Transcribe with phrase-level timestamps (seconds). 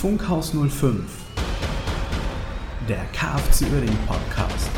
[0.00, 1.26] Funkhaus 05,
[2.88, 4.70] der KFC Uerdingen Podcast.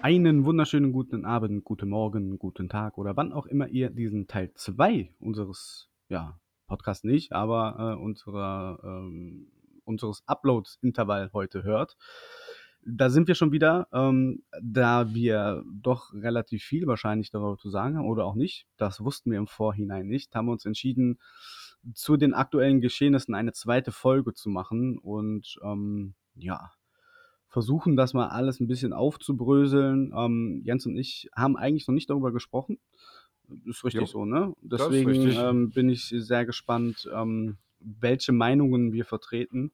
[0.00, 4.52] Einen wunderschönen guten Abend, guten Morgen, guten Tag oder wann auch immer ihr diesen Teil
[4.54, 6.38] 2 unseres, ja,
[6.68, 9.48] Podcast nicht, aber äh, unserer, ähm,
[9.82, 11.96] unseres Uploads-Intervall heute hört.
[12.86, 17.96] Da sind wir schon wieder, ähm, da wir doch relativ viel wahrscheinlich darüber zu sagen
[17.96, 18.66] haben oder auch nicht.
[18.76, 20.34] Das wussten wir im Vorhinein nicht.
[20.34, 21.18] Haben wir uns entschieden,
[21.94, 26.72] zu den aktuellen Geschehnissen eine zweite Folge zu machen und ähm, ja,
[27.48, 30.12] versuchen das mal alles ein bisschen aufzubröseln.
[30.16, 32.78] Ähm, Jens und ich haben eigentlich noch nicht darüber gesprochen.
[33.66, 34.54] Ist richtig Jo, so, ne?
[34.62, 39.72] Deswegen ähm, bin ich sehr gespannt, ähm, welche Meinungen wir vertreten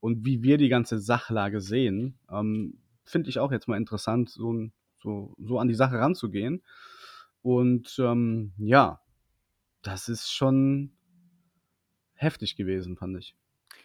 [0.00, 2.18] und wie wir die ganze Sachlage sehen.
[2.30, 4.68] Ähm, Finde ich auch jetzt mal interessant, so,
[5.00, 6.62] so, so an die Sache ranzugehen.
[7.42, 9.00] Und ähm, ja,
[9.82, 10.92] das ist schon
[12.14, 13.34] heftig gewesen, fand ich.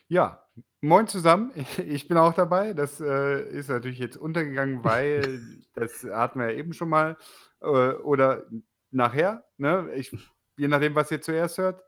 [0.07, 0.45] Ja,
[0.81, 1.51] moin zusammen.
[1.87, 2.73] Ich bin auch dabei.
[2.73, 5.41] Das äh, ist natürlich jetzt untergegangen, weil
[5.73, 7.17] das hatten wir ja eben schon mal.
[7.61, 8.43] Äh, oder
[8.91, 9.89] nachher, ne?
[9.95, 10.15] Ich,
[10.57, 11.81] je nachdem, was ihr zuerst hört.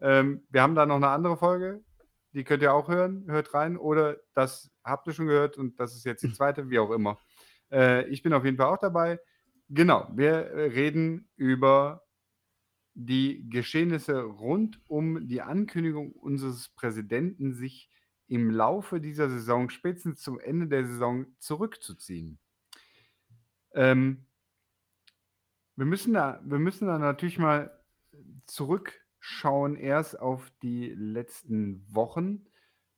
[0.00, 1.82] Ähm, wir haben da noch eine andere Folge.
[2.32, 3.24] Die könnt ihr auch hören.
[3.26, 3.76] Hört rein.
[3.76, 7.18] Oder das habt ihr schon gehört und das ist jetzt die zweite, wie auch immer.
[7.70, 9.20] Äh, ich bin auf jeden Fall auch dabei.
[9.68, 12.04] Genau, wir äh, reden über
[12.94, 17.88] die Geschehnisse rund um die Ankündigung unseres Präsidenten, sich
[18.26, 22.38] im Laufe dieser Saison, spätestens zum Ende der Saison, zurückzuziehen.
[23.72, 24.26] Ähm,
[25.76, 27.76] wir, müssen da, wir müssen da natürlich mal
[29.20, 32.44] zurückschauen, erst auf die letzten Wochen.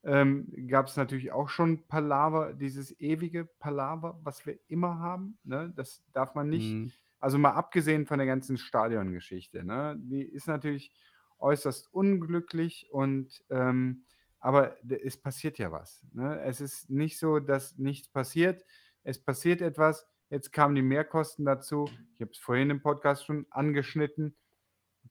[0.05, 5.39] Ähm, Gab es natürlich auch schon Palaver, dieses ewige Palaver, was wir immer haben.
[5.45, 5.73] Ne?
[5.77, 6.93] Das darf man nicht Mhm.
[7.21, 9.97] also mal abgesehen von der ganzen Stadiongeschichte, ne?
[9.99, 10.93] Die ist natürlich
[11.39, 14.05] äußerst unglücklich und ähm,
[14.41, 16.05] aber es passiert ja was.
[16.13, 16.41] Ne?
[16.43, 18.65] Es ist nicht so, dass nichts passiert.
[19.05, 20.05] Es passiert etwas.
[20.31, 21.89] Jetzt kamen die Mehrkosten dazu.
[22.15, 24.35] Ich habe es vorhin im Podcast schon angeschnitten.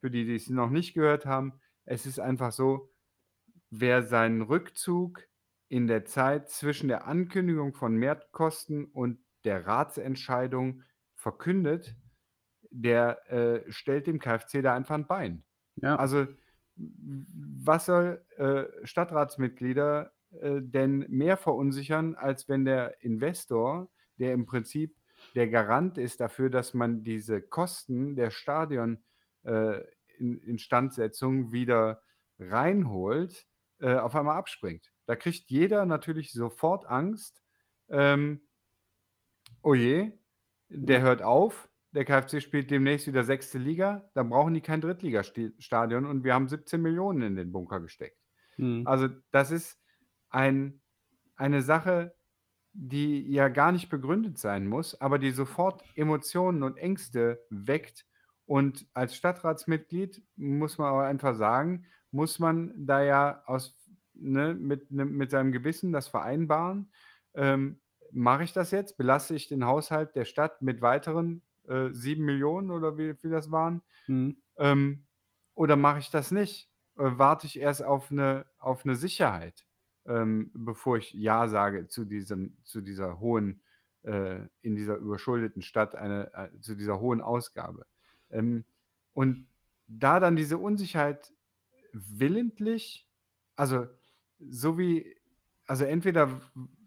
[0.02, 1.54] Für die, die es noch nicht gehört haben,
[1.86, 2.92] es ist einfach so,
[3.70, 5.24] wer seinen Rückzug
[5.70, 10.84] in der Zeit zwischen der Ankündigung von Mehrkosten und der Ratsentscheidung
[11.16, 11.96] verkündet,
[12.70, 15.44] der äh, stellt dem KfC da einfach ein Bein.
[15.76, 16.28] Ja, Also
[16.76, 24.96] was soll äh, Stadtratsmitglieder äh, denn mehr verunsichern, als wenn der Investor, der im Prinzip
[25.36, 29.04] der Garant ist dafür, dass man diese Kosten der Stadion
[29.44, 29.82] äh,
[30.18, 32.02] in Instandsetzung wieder
[32.40, 33.46] reinholt,
[33.80, 34.92] äh, auf einmal abspringt.
[35.06, 37.42] Da kriegt jeder natürlich sofort Angst.
[37.90, 38.42] Ähm,
[39.62, 40.12] oh je,
[40.70, 41.70] der hört auf.
[41.94, 44.10] Der KfC spielt demnächst wieder sechste Liga.
[44.14, 48.18] Dann brauchen die kein Drittligastadion und wir haben 17 Millionen in den Bunker gesteckt.
[48.58, 48.84] mhm.
[48.86, 49.82] Also das ist
[50.30, 50.82] ein,
[51.36, 52.16] eine Sache,
[52.74, 58.06] die ja gar nicht begründet sein muss, aber die sofort Emotionen und Ängste weckt.
[58.52, 63.80] Und als Stadtratsmitglied muss man aber einfach sagen, muss man da ja aus,
[64.14, 66.92] ne, mit, ne, mit seinem Gewissen das vereinbaren.
[67.34, 67.80] Ähm,
[68.12, 68.98] Mache ich das jetzt?
[68.98, 73.52] Belasse ich den Haushalt der Stadt mit weiteren äh, sieben Millionen oder wie viel das
[73.52, 73.84] waren?
[74.08, 74.36] Mhm.
[74.58, 75.06] Ähm,
[75.56, 76.70] oder mache ich das nicht?
[76.98, 79.66] Äh, warte ich erst auf eine, auf eine Sicherheit,
[80.06, 83.62] ähm, bevor ich Ja sage zu, diesem, zu dieser hohen,
[84.04, 87.86] äh, in dieser überschuldeten Stadt, eine, äh, zu dieser hohen Ausgabe.
[88.32, 88.66] Ähm,
[89.14, 89.48] und
[89.88, 91.34] da dann diese Unsicherheit
[91.94, 93.08] willentlich,
[93.56, 93.88] also
[94.40, 95.16] so wie,
[95.68, 96.42] also entweder,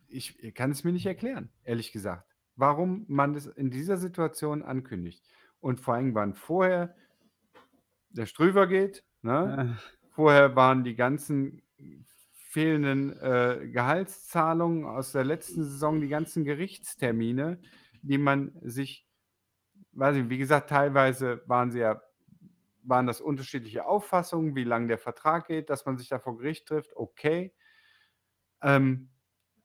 [0.09, 5.25] ich kann es mir nicht erklären, ehrlich gesagt, warum man das in dieser Situation ankündigt.
[5.60, 6.94] Und vor allem, wann vorher
[8.11, 9.76] der Ströver geht, ne?
[9.78, 11.61] Äh, Vorher waren die ganzen
[12.32, 17.58] fehlenden äh, Gehaltszahlungen aus der letzten Saison, die ganzen Gerichtstermine,
[18.02, 19.08] die man sich,
[19.96, 22.02] weiß ich, wie gesagt, teilweise waren sie ja,
[22.82, 26.67] waren das unterschiedliche Auffassungen, wie lange der Vertrag geht, dass man sich da vor Gericht
[26.67, 27.55] trifft, okay.
[28.62, 29.11] Ähm,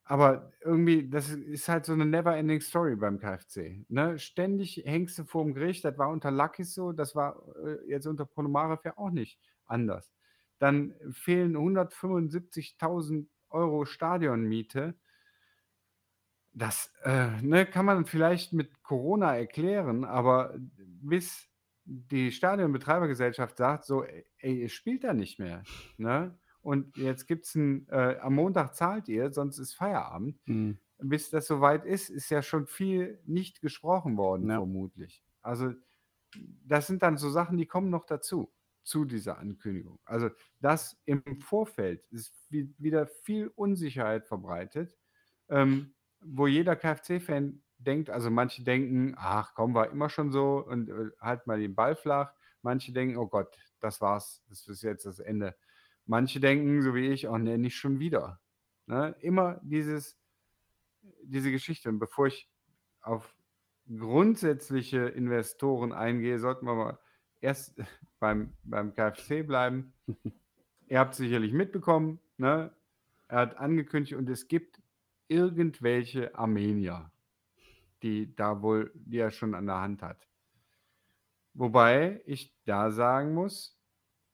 [0.09, 3.85] aber irgendwie, das ist halt so eine never-ending Story beim KfC.
[3.89, 4.17] Ne?
[4.17, 8.07] Ständig hängst du vor dem Gericht, das war unter Lakis so, das war äh, jetzt
[8.07, 10.11] unter Ponomarev ja auch nicht anders.
[10.57, 14.95] Dann fehlen 175.000 Euro Stadionmiete.
[16.53, 21.47] Das äh, ne, kann man vielleicht mit Corona erklären, aber bis
[21.85, 25.63] die Stadionbetreibergesellschaft sagt, so, ey, ihr spielt da nicht mehr.
[25.97, 26.37] Ne?
[26.61, 30.37] Und jetzt gibt es ein, äh, am Montag zahlt ihr, sonst ist Feierabend.
[30.45, 30.79] mhm.
[30.97, 34.57] bis das soweit ist, ist ja schon viel nicht gesprochen worden, Ja.
[34.57, 35.23] vermutlich.
[35.41, 35.73] Also,
[36.65, 38.51] das sind dann so Sachen, die kommen noch dazu,
[38.83, 39.99] zu dieser Ankündigung.
[40.05, 40.29] Also,
[40.59, 44.97] das im Vorfeld ist wi wieder viel Unsicherheit verbreitet,
[45.49, 50.89] ähm, wo jeder KFC-Fan denkt also, manche denken: „Ach komm, war immer schon so und,
[50.89, 54.43] äh, halt mal den Ball flach.“ Manche denken: „Oh Gott, das war's.
[54.49, 55.55] Das ist jetzt das Ende.“
[56.05, 58.39] Manche denken, so wie ich: „Oh ne, nicht schon wieder.“
[58.87, 59.15] Ne?
[59.21, 60.17] Immer dieses
[61.23, 61.89] diese Geschichte.
[61.89, 62.49] Und bevor ich
[63.01, 63.35] auf
[63.87, 66.99] grundsätzliche Investoren eingehe, sollten wir mal
[67.41, 67.79] erst
[68.19, 69.93] beim beim KFC bleiben.
[70.87, 72.73] Ihr habt's sicherlich mitbekommen, ne?
[73.29, 74.81] Er hat angekündigt und es gibt
[75.29, 77.13] irgendwelche Armenier,
[78.03, 80.27] die da wohl die er schon an der Hand hat.
[81.53, 83.79] Wobei ich da sagen muss,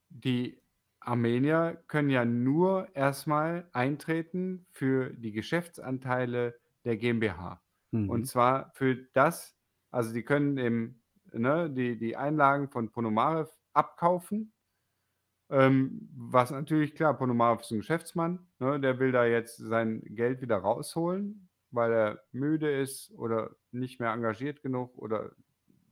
[0.09, 0.61] die
[1.01, 7.63] Armenier können ja nur erst mal eintreten für die Geschäftsanteile der GmbH.
[8.05, 8.27] Und Mhm.
[8.27, 9.57] zwar für das
[9.91, 11.03] also, die können dem
[11.33, 14.53] ne, die die Einlagen von Ponomarew abkaufen.
[15.49, 18.79] Ähm, was natürlich klar, Ponomarew ist 'n Geschäftsmann, ne?
[18.79, 24.11] Der will da jetzt sein Geld wieder rausholen, weil er müde ist oder nicht mehr
[24.11, 25.31] engagiert genug oder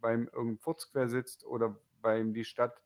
[0.01, 2.81] bei ihm irgend 'n Furz quersitzt oder bei ihm die Stadt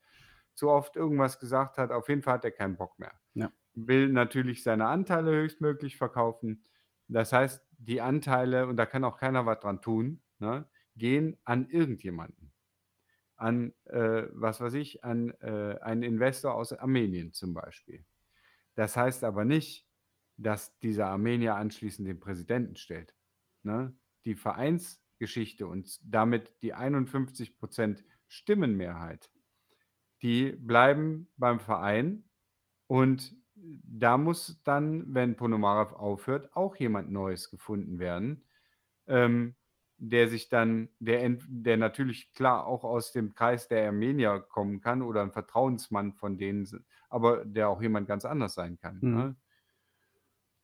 [0.56, 1.92] zu oft irgendwas gesagt hat.
[1.92, 3.14] Auf jeden Fall hat er keinen Bock mehr.
[3.36, 3.52] Ja.
[3.76, 6.66] Will natürlich seine Anteile höchstmöglich verkaufen.
[7.08, 10.68] Das heißt, die Anteile und da kann auch keiner was dran tun, ne,
[10.98, 12.52] gehen an irgendjemanden.
[13.38, 18.06] An, äh, was weiß ich, an, äh, einen Investor aus Armenien zum Beispiel.
[18.76, 19.88] Das heißt aber nicht,
[20.38, 23.16] dass dieser Armenier anschließend den Präsidenten stellt,
[23.64, 23.96] ne?
[24.26, 29.32] Die Vereinsgeschichte und damit die 51 % Stimmenmehrheit,
[30.22, 32.30] die bleiben beim Verein
[32.88, 38.46] und da muss dann, wenn Ponomarew aufhört, auch jemand Neues gefunden werden,
[39.08, 39.56] ähm,
[39.98, 45.02] der sich dann der der natürlich klar auch aus dem Kreis der Armenier kommen kann
[45.02, 46.68] oder 'n Vertrauensmann von denen
[47.10, 49.28] aber der auch jemand ganz anders sein kann, Mhm.
[49.28, 49.38] ne?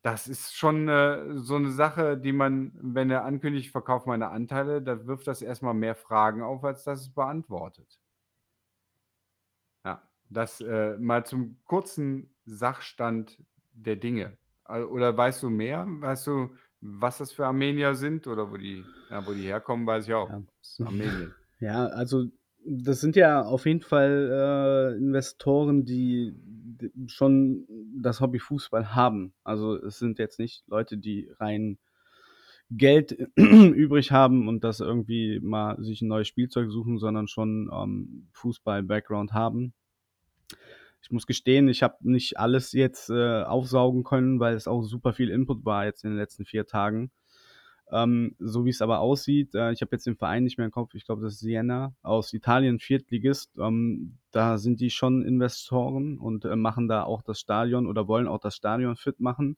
[0.06, 4.30] Das ist schon, äh, so 'ne Sache, die man wenn er ankündigt: „Ich verkaufe meine
[4.32, 7.96] Anteile“, da wirft das erst mal mehr Fragen auf, als dass es beantwortet.
[9.86, 13.38] Ja, das, äh, mal zum kurzen Sachstand
[13.74, 14.38] der Dinge.
[14.68, 15.86] Oder weißt du mehr?
[15.88, 20.08] Weißt du, was das für Armenier sind oder wo die ja, wo die herkommen, weiß
[20.08, 20.30] ich auch.
[20.30, 20.42] Ja.
[20.86, 21.34] Armenien.
[21.60, 22.26] Ja, also,
[22.66, 24.30] das sind ja auf jeden Fall,
[24.94, 26.34] äh, Investoren, die
[27.08, 27.66] schon
[28.02, 29.34] das Hobby Fußball haben.
[29.46, 31.78] Also, es sind jetzt nicht Leute, die rein
[32.70, 38.28] Geld übrig haben und das irgendwie mal sich 'n neues Spielzeug suchen, sondern schon, ähm,
[38.34, 39.74] Fußball-Background haben.
[41.04, 45.14] Ich muss gestehen, ich habe nicht alles jetzt, äh, aufsaugen können, weil es auch super
[45.14, 47.12] viel Input war jetzt in den letzten 4 Tagen.
[47.92, 50.96] Ähm, so wie's aber aussieht äh, ich habe jetzt den Verein nicht mehr im Kopf,
[50.96, 53.52] ich glaube, das ist Siena aus Italien, Viertligist.
[53.60, 58.28] Ähm, da sind die schon Investoren und, äh, machen da auch das Stadion oder wollen
[58.28, 59.58] auch das Stadion fit machen.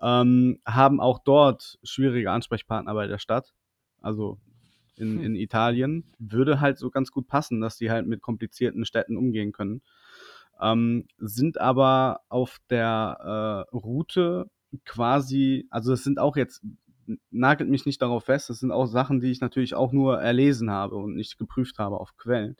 [0.00, 3.54] Ähm, haben auch dort schwierige Ansprechpartner bei der Stadt.
[4.00, 4.38] Also,
[4.96, 5.24] in Hm.
[5.24, 6.04] in Italien.
[6.18, 9.82] Würde halt so ganz gut passen, dass die halt mit komplizierten Städten umgehen können.
[10.60, 14.50] Ähm, sind aber auf der, äh, Route
[14.84, 16.62] quasi also, es sind auch jetzt
[17.30, 20.70] nagelt mich nicht darauf fest, das sind auch Sachen, die ich natürlich auch nur erlesen
[20.70, 22.56] habe und nicht geprüft habe auf Quellen.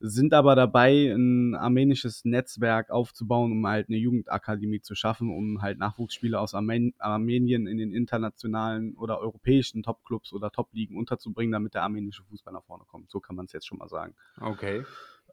[0.00, 5.78] Sind aber dabei, 'n armenisches Netzwerk aufzubauen, um halt 'ne Jugendakademie zu schaffen, um halt
[5.78, 11.82] Nachwuchsspieler aus Armen Armenien in den internationalen oder europäischen Topclubs oder Topligen unterzubringen, damit der
[11.82, 13.10] armenische Fußball nach vorne kommt.
[13.10, 14.14] So kann man's jetzt schon mal sagen.
[14.40, 14.84] Okay.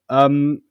[0.09, 0.63] Ähm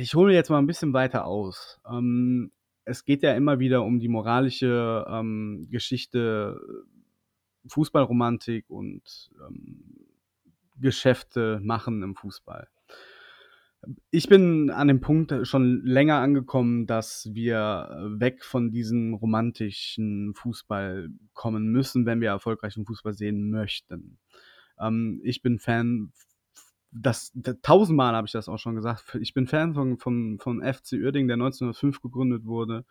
[0.00, 1.80] ich hole jetzt mal 'n bisschen weiter aus.
[1.88, 2.50] Ähm,
[2.84, 6.60] es geht ja immer wieder um die moralische, ähm, Geschichte,
[7.68, 9.84] Fußballromantik und, ähm,
[10.80, 12.68] Geschäfte machen im Fußball.
[14.12, 21.08] Ich bin an dem Punkt schon länger angekommen, dass wir weg von diesem romantischen Fußball
[21.32, 24.18] kommen müssen, wenn wir erfolgreichen Fußball sehen möchten.
[24.80, 26.12] Ähm, ich bin Fan
[26.92, 29.16] das d tausendmal habe ich das auch schon gesagt.
[29.20, 32.84] Ich bin Fan von von von FC Uerdingen, der 1905 gegründet wurde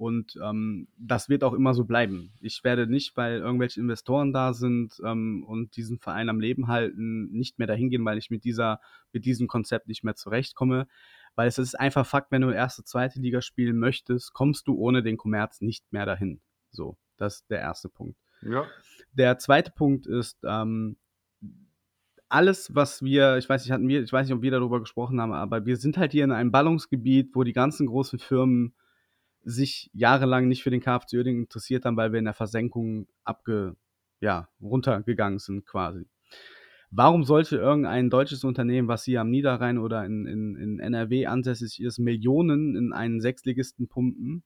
[0.00, 2.32] und, ähm, das wird auch immer so bleiben.
[2.40, 7.30] Ich werde nicht, weil irgendwelche Investoren da sind, ähm, und diesen Verein am Leben halten,
[7.32, 8.80] nicht mehr dahin gehen, weil ich mit dieser
[9.12, 10.86] mit diesem Konzept nicht mehr zurechtkomme.
[11.34, 13.10] Weil es ist einfach Fakt, wenn du 1., 2.
[13.16, 16.40] Liga spielen möchtest, kommst du ohne den Kommerz nicht mehr dahin.
[16.70, 17.90] So, das ist der 1.
[17.92, 18.16] Punkt.
[18.40, 18.66] Ja.
[19.12, 19.64] Der 2.
[19.64, 20.96] Punkt ist, ähm,
[22.30, 25.20] alles, was wir ich weiß nicht, hatten wir ich weiß nicht, ob wir darüber gesprochen
[25.20, 28.72] haben, aber wir sind halt hier in einem Ballungsgebiet, wo die ganzen großen Firmen
[29.42, 33.76] sich jahrelang nicht für den KFC Uerdingen interessiert haben, weil wir in der Versenkung abge,
[34.20, 36.06] ja, runtergegangen sind quasi.
[36.92, 41.80] Warum sollte irgendein deutsches Unternehmen, was hier am Niederrhein oder in, in, in NRW ansässig
[41.80, 44.42] ist, Millionen in einen Sechsligisten pumpen,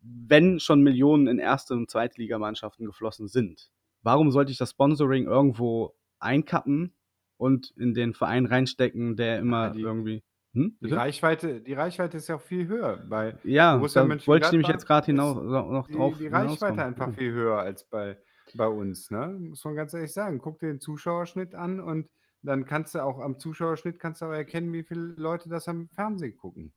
[0.00, 3.70] wenn schon Millionen in erste und Zweitligamannschaften geflossen sind?
[4.02, 6.94] Warum sollte ich das Sponsoring irgendwo einkappen
[7.36, 10.24] und in den Verein reinstecken, der immer ja, die, irgendwie.
[10.54, 13.04] Hm, die, Reichweite, die Reichweite ist ja auch viel höher.
[13.08, 16.14] Bei ja, da wollte ich nämlich jetzt gerade hinaus noch drauf.
[16.16, 18.16] Die, die Reichweite einfach viel höher als bei,
[18.54, 19.36] bei uns, ne?
[19.38, 20.38] Muss man ganz ehrlich sagen.
[20.38, 22.08] Guck dir den Zuschauerschnitt an und
[22.44, 25.88] dann kannst du auch am Zuschauerschnitt kannst du auch erkennen, wie viele Leute das am
[25.88, 26.72] Fernsehen gucken.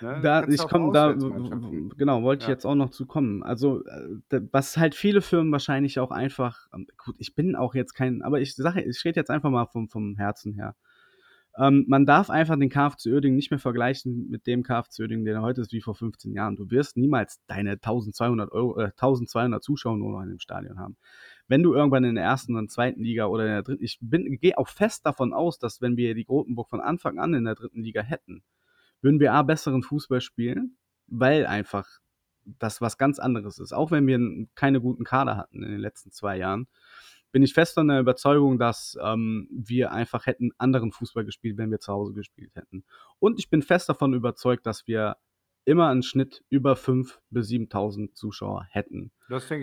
[0.00, 0.20] Ne?
[0.22, 2.48] Da, ich komme da, genau, wollte ja.
[2.48, 3.42] ich jetzt auch noch zu kommen.
[3.42, 7.94] Also, äh, was halt viele Firmen wahrscheinlich auch einfach, ähm, gut, ich bin auch jetzt
[7.94, 10.76] kein, aber ich sage, ich rede jetzt einfach mal vom, vom Herzen her.
[11.56, 15.42] Ähm, man darf einfach den KFC Uerdingen nicht mehr vergleichen mit dem KFC Uerdingen, der
[15.42, 16.54] heute ist wie vor 15 Jahren.
[16.54, 20.96] Du wirst niemals deine 1200 Euro, äh, 1200 Zuschauer nur noch in dem Stadion haben
[21.48, 24.38] wenn du irgendwann in der ersten und zweiten Liga oder in der dritten, ich bin,
[24.38, 27.54] gehe auch fest davon aus, dass wenn wir die Grotenburg von Anfang an in der
[27.54, 28.42] dritten Liga hätten,
[29.00, 30.76] würden wir A, besseren Fußball spielen,
[31.06, 31.88] weil einfach
[32.44, 33.72] das was ganz anderes ist.
[33.72, 36.66] Auch wenn wir keine guten Kader hatten in den letzten zwei Jahren,
[37.30, 41.70] bin ich fest an der Überzeugung, dass ähm, wir einfach hätten anderen Fußball gespielt, wenn
[41.70, 42.84] wir zu Hause gespielt hätten.
[43.18, 45.16] Und ich bin fest davon überzeugt, dass wir
[45.68, 49.12] immer einen Schnitt über 5.000 bis 7.000 Zuschauer hätten.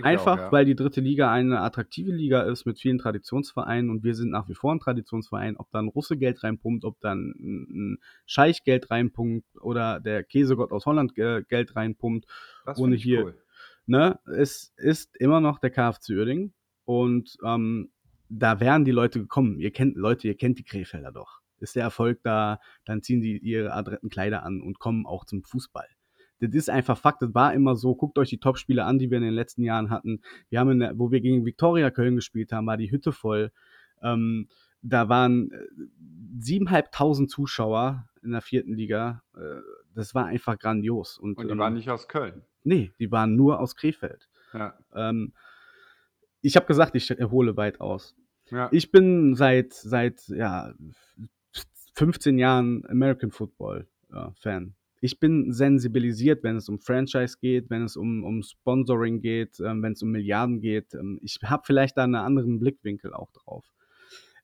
[0.04, 0.52] Einfach, auch, ja.
[0.52, 4.48] weil die dritte Liga eine attraktive Liga ist mit vielen Traditionsvereinen und wir sind nach
[4.48, 5.58] wie vor ein Traditionsverein.
[5.58, 7.98] Ob da ein Russe Geld reinpumpt, ob da ein
[8.28, 12.28] Scheich Geld reinpumpt oder der Käsegott aus Holland Geld reinpumpt,
[12.66, 13.24] das ohne hier.
[13.24, 13.42] Cool.
[13.88, 16.54] Ne, es ist immer noch der KFC Uerdingen
[16.86, 17.90] und ähm,
[18.30, 19.60] da wären die Leute gekommen.
[19.60, 23.38] Ihr kennt Leute, ihr kennt die Krefelder doch ist der Erfolg da, dann ziehen die
[23.38, 25.88] ihre adretten Kleider an und kommen auch zum Fußball.
[26.40, 27.96] Das ist einfach Fakt, das war immer so.
[27.96, 30.22] Guckt euch die Topspiele an, die wir in den letzten Jahren hatten.
[30.50, 33.52] Wir haben, der, wo wir gegen Viktoria Köln gespielt haben, war die Hütte voll.
[34.02, 34.48] Ähm,
[34.82, 35.58] da waren äh,
[36.40, 39.24] siebeneinhalbtausend Zuschauer in der vierten Liga.
[39.36, 39.62] Äh,
[39.96, 41.18] das war einfach grandios.
[41.18, 42.44] Und, und die ähm, waren nicht aus Köln?
[42.64, 44.28] Nee, die waren nur aus Krefeld.
[44.54, 44.78] Ja.
[44.94, 45.34] Ähm,
[46.42, 48.16] ich habe gesagt, ich erhole weit aus.
[48.52, 48.70] Ja.
[48.72, 50.74] Ich bin seit, seit ja,
[51.96, 54.76] 15 Jahren American Football ja, Fan.
[55.02, 59.84] Ich bin sensibilisiert, wenn es um Franchise geht, wenn es um, um Sponsoring geht, ähm,
[59.84, 60.94] wenn es um Milliarden geht.
[60.94, 63.66] Ähm, ich habe vielleicht da einen anderen Blickwinkel auch drauf.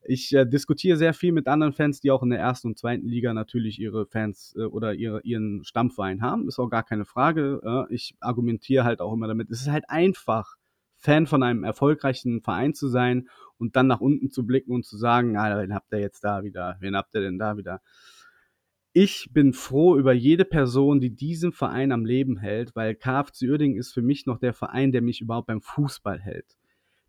[0.03, 3.08] Ich äh, diskutiere sehr viel mit anderen Fans, die auch in der ersten und zweiten
[3.08, 6.48] Liga natürlich ihre Fans äh, oder ihre, ihren Stammverein haben.
[6.48, 7.62] Ist auch gar keine Frage.
[7.63, 9.51] Äh, ich argumentiere halt auch immer damit.
[9.51, 10.55] Es ist halt einfach,
[11.01, 13.27] Fan von einem erfolgreichen Verein zu sein
[13.58, 16.43] und dann nach unten zu blicken und zu sagen, ah, wen habt ihr jetzt da
[16.43, 16.77] wieder?
[16.79, 17.81] Wen habt ihr denn da wieder?
[18.93, 23.77] Ich bin froh über jede Person, die diesen Verein am Leben hält, weil KFC Uerdingen
[23.77, 26.57] ist für mich noch der Verein, der mich überhaupt beim Fußball hält.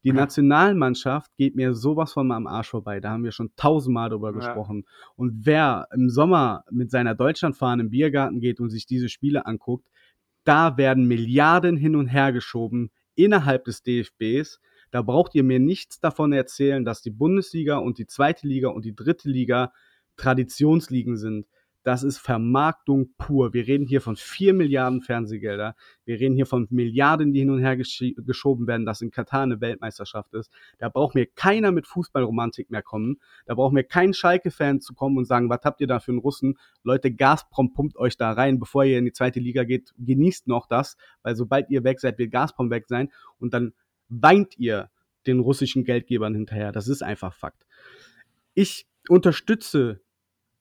[0.05, 0.15] Die ja.
[0.15, 3.01] Nationalmannschaft geht mir sowas von am Arsch vorbei.
[3.01, 4.37] Da haben wir schon tausendmal drüber ja.
[4.37, 4.85] gesprochen.
[5.17, 9.89] Und wer im Sommer mit seiner Deutschlandfahne im Biergarten geht und sich diese Spiele anguckt,
[10.45, 14.61] da werden Milliarden hin und her geschoben innerhalb des DFBs.
[14.91, 18.85] Da braucht ihr mir nichts davon erzählen, dass die Bundesliga und die zweite Liga und
[18.85, 19.73] die dritte Liga
[20.17, 21.47] Traditionsligen sind.
[21.83, 23.53] Das ist Vermarktung pur.
[23.53, 25.75] Wir reden hier von 4 Milliarden Fernsehgelder.
[26.05, 29.43] Wir reden hier von Milliarden, die hin und her gesch geschoben werden, dass in Katar
[29.43, 30.53] eine Weltmeisterschaft ist.
[30.79, 33.21] Da braucht mir keiner mit Fußballromantik mehr kommen.
[33.47, 36.21] Da braucht mir kein Schalke-Fan zu kommen und sagen, was habt ihr da für einen
[36.21, 36.57] Russen?
[36.85, 39.93] Leute, Gazprom pumpt euch da rein, bevor ihr in die zweite Liga geht.
[39.99, 43.11] Genießt noch das, weil sobald ihr weg seid, wird Gazprom weg sein.
[43.41, 43.73] Und dann
[44.09, 44.91] weint ihr
[45.27, 46.71] den russischen Geldgebern hinterher.
[46.71, 47.67] Das ist einfach Fakt.
[48.55, 50.01] Ich unterstütze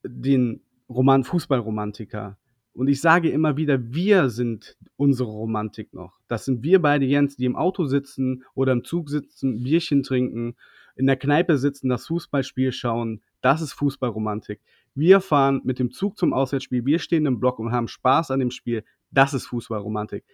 [0.04, 2.36] den Roman Fußballromantiker.
[2.74, 6.18] Und ich sage immer wieder, wir sind unsere Romantik noch.
[6.28, 10.56] Das sind wir beide, Jens, die im Auto sitzen oder im Zug sitzen, Bierchen trinken,
[10.96, 13.22] in der Kneipe sitzen, das Fußballspiel schauen.
[13.42, 14.60] Das ist Fußballromantik.
[14.94, 18.40] Wir fahren mit dem Zug zum Auswärtsspiel, wir stehen im Block und haben Spaß an
[18.40, 18.84] dem Spiel.
[19.10, 20.24] Das ist Fußballromantik.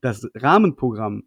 [0.00, 1.24] Das Rahmenprogramm,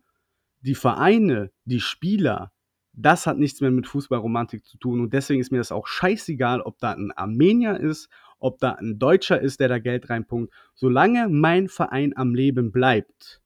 [0.62, 2.52] die Vereine, die Spieler,
[2.94, 5.00] das hat nichts mehr mit Fußballromantik zu tun.
[5.00, 8.10] Und deswegen ist mir das auch scheißegal, ob da ein Armenier ist,
[8.40, 10.54] ob da ein Deutscher ist, der da Geld reinpunkt.
[10.74, 13.42] Solange mein Verein am Leben bleibt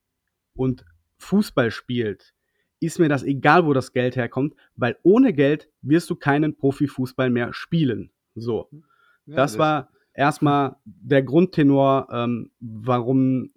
[0.56, 0.86] und
[1.18, 2.34] Fußball spielt,
[2.80, 7.30] ist mir das egal, wo das Geld herkommt, weil ohne Geld wirst du keinen Profifußball
[7.30, 8.12] mehr spielen.
[8.36, 8.68] So.
[8.72, 13.52] Ja, das, das, war erstmal der Grundtenor, ähm, warum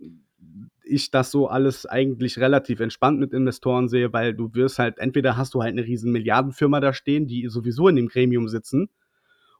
[0.84, 5.36] ich das so alles eigentlich relativ entspannt mit Investoren sehe, weil du wirst halt, entweder
[5.36, 8.88] hast du halt eine riesen Milliardenfirma da stehen, die sowieso in dem Gremium sitzen,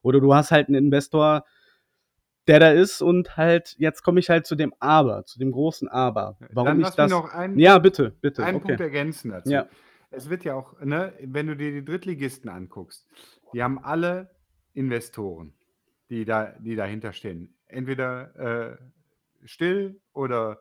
[0.03, 1.45] oder du hast halt einen Investor,
[2.47, 5.89] der da ist und halt, jetzt komme ich halt zu dem Aber, zu dem großen
[5.89, 6.37] Aber.
[6.53, 7.11] Warum Dann ich lass mich das.
[7.11, 8.45] noch einen, ja, bitte, bitte.
[8.45, 8.69] einen okay.
[8.69, 9.51] Punkt ergänzen dazu.
[9.51, 9.69] Ja.
[10.11, 13.07] Es wird ja auch, ne, wenn du dir die Drittligisten anguckst,
[13.53, 14.31] die haben alle
[14.75, 15.55] Investoren,
[16.11, 17.55] die, da, die dahinter stehen.
[17.67, 18.77] Entweder äh,
[19.45, 20.61] still oder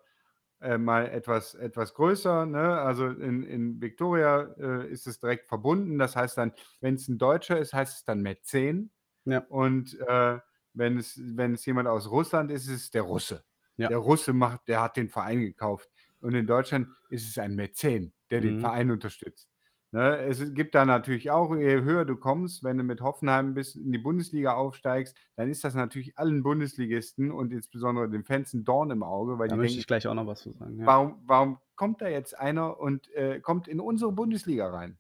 [0.61, 2.45] äh, mal etwas, etwas größer.
[2.45, 2.79] Ne?
[2.79, 5.99] Also in, in Victoria äh, ist es direkt verbunden.
[5.99, 8.91] Das heißt dann, wenn es ein Deutscher ist, heißt es dann Mäzen.
[9.25, 9.39] Ja.
[9.49, 10.39] Und äh,
[10.75, 13.44] wenn, es, wenn es jemand aus Russland ist, ist es der Russe.
[13.77, 13.89] Ja.
[13.89, 15.89] Der Russe macht, der hat den Verein gekauft.
[16.22, 18.60] Und in Deutschland ist es ein Mäzen, der den Mhm.
[18.62, 19.50] Verein unterstützt.
[19.91, 20.17] Ne?
[20.20, 23.91] Es gibt da natürlich auch, je höher du kommst, wenn du mit Hoffenheim bis in
[23.91, 28.91] die Bundesliga aufsteigst, dann ist das natürlich allen Bundesligisten und insbesondere den Fans ein Dorn
[28.91, 30.79] im Auge, weil Da die möchte denken, ich gleich auch noch was zu sagen.
[30.79, 30.86] Ja.
[30.86, 34.98] warum, warum kommt da jetzt einer und äh, kommt in unsere Bundesliga rein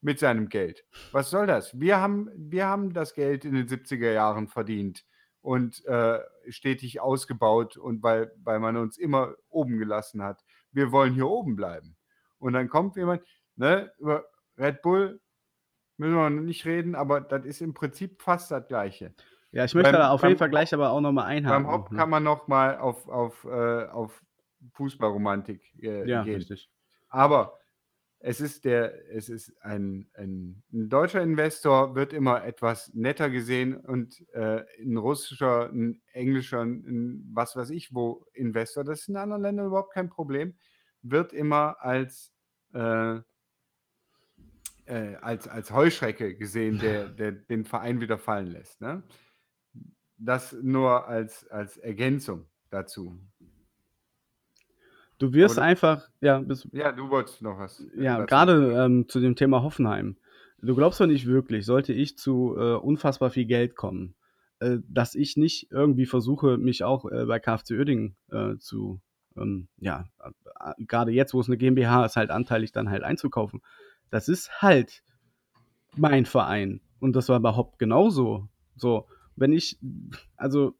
[0.00, 0.84] mit seinem Geld?
[1.12, 1.78] Was soll das?
[1.78, 5.04] Wir haben, wir haben das Geld in den 70er Jahren verdient
[5.42, 10.44] und äh, stetig ausgebaut und weil, weil man uns immer oben gelassen hat.
[10.72, 11.96] Wir wollen hier oben bleiben.
[12.38, 13.22] Und dann kommt jemand,
[13.56, 14.24] ne, über
[14.58, 15.20] Red Bull
[15.96, 19.14] müssen wir nicht reden, aber das ist im Prinzip fast das Gleiche.
[19.52, 21.66] Ja, ich möchte Beim- da auf beim jeden Fall gleich aber auch nochmal einhaken.
[21.66, 21.96] Beim ne?
[21.96, 24.22] kann man noch mal auf, auf, äh, auf
[24.74, 26.36] Fußballromantik äh, Ja, gehen.
[26.36, 26.70] richtig.
[27.08, 27.58] Aber
[28.22, 33.76] es ist der, es ist ein, ein, ein deutscher Investor wird immer etwas netter gesehen
[33.76, 39.16] und äh, ein russischer, ein englischer, ein was weiß ich wo Investor, das ist in
[39.16, 40.54] anderen Ländern überhaupt kein Problem,
[41.02, 42.32] wird immer als
[42.74, 43.20] äh,
[44.90, 48.80] äh, als, als Heuschrecke gesehen, der, der den Verein wieder fallen lässt.
[48.80, 49.02] Ne?
[50.18, 53.18] Das nur als, als Ergänzung dazu.
[55.20, 57.84] Du wirst Aber- einfach, ja, bis, Ja, du wolltest noch was.
[57.96, 60.16] ja, gerade ähm, zu dem Thema Hoffenheim.
[60.62, 64.14] Du glaubst doch nicht wirklich, sollte ich zu äh, unfassbar viel Geld kommen,
[64.60, 69.00] äh, dass ich nicht irgendwie versuche, mich auch äh, bei KfC Uerdingen äh, zu,
[69.36, 73.60] ähm, ja, äh, gerade jetzt, wo es eine GmbH ist, halt anteilig dann halt einzukaufen.
[74.10, 75.02] Das ist halt
[75.96, 76.80] mein Verein.
[76.98, 78.48] Und das war überhaupt genauso.
[78.76, 79.06] So,
[79.36, 79.78] wenn ich,
[80.36, 80.74] also,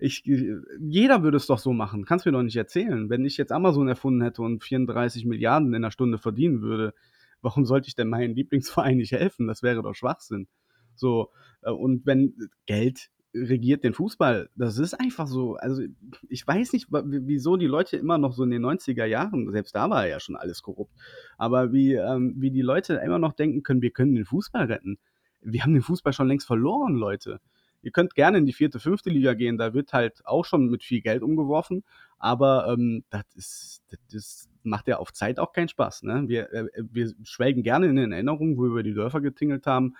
[0.00, 2.04] ich, jeder würde es doch so machen.
[2.04, 3.10] Kannst mir doch nicht erzählen.
[3.10, 6.94] Wenn ich jetzt Amazon erfunden hätte und 34 Milliarden in einer Stunde verdienen würde,
[7.42, 9.46] warum sollte ich denn meinem Lieblingsverein nicht helfen?
[9.46, 10.48] Das wäre doch Schwachsinn.
[10.94, 11.30] So,
[11.62, 12.34] äh, und wenn
[12.66, 15.54] Geld regiert den Fußball, das ist einfach so.
[15.54, 15.82] Also,
[16.28, 19.88] ich weiß nicht, wieso die Leute immer noch so in den 90er Jahren, selbst da
[19.88, 20.92] war ja schon alles korrupt,
[21.38, 24.98] aber wie, ähm, wie die Leute immer noch denken können, wir können den Fußball retten.
[25.42, 27.40] Wir haben den Fußball schon längst verloren, Leute.
[27.82, 30.84] Ihr könnt gerne in die vierte, fünfte Liga gehen, da wird halt auch schon mit
[30.84, 31.84] viel Geld umgeworfen,
[32.18, 36.02] aber ähm, das, ist, das macht ja auf Zeit auch keinen Spaß.
[36.02, 36.24] Ne?
[36.26, 39.96] Wir, äh, wir schwelgen gerne in den Erinnerungen, wo wir die Dörfer getingelt haben.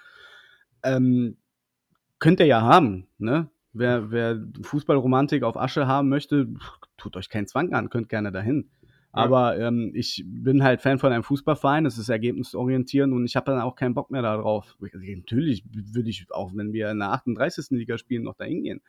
[0.82, 1.36] Ähm,
[2.18, 3.06] könnt ihr ja haben.
[3.18, 3.48] Ne?
[3.72, 6.48] Wer, wer Fußballromantik auf Asche haben möchte,
[6.96, 8.70] tut euch keinen Zwang an, könnt gerne dahin.
[9.12, 9.22] Ja.
[9.24, 13.50] Aber ähm, ich bin halt Fan von einem Fußballverein, es ist ergebnisorientiert und ich habe
[13.50, 14.76] dann auch keinen Bock mehr darauf.
[14.80, 17.70] Natürlich würde ich auch, wenn wir in der 38.
[17.70, 18.80] Liga spielen, noch dahin gehen.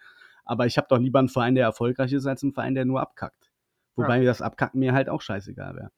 [0.45, 3.01] Aber ich habe doch lieber einen Verein, der erfolgreich ist, als einen Verein, der nur
[3.01, 3.51] abkackt.
[3.95, 5.91] Wobei das Abkacken mir halt auch scheißegal wäre.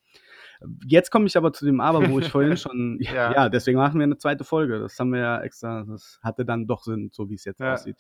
[0.88, 2.98] Jetzt komme ich aber zu dem Aber, wo ich vorhin schon.
[3.02, 3.12] Ja.
[3.14, 3.34] Ja.
[3.34, 4.80] ja, deswegen machen wir eine zweite Folge.
[4.80, 7.74] Das haben wir ja extra, das hatte dann doch Sinn, so wie es jetzt Ja.
[7.74, 7.98] aussieht.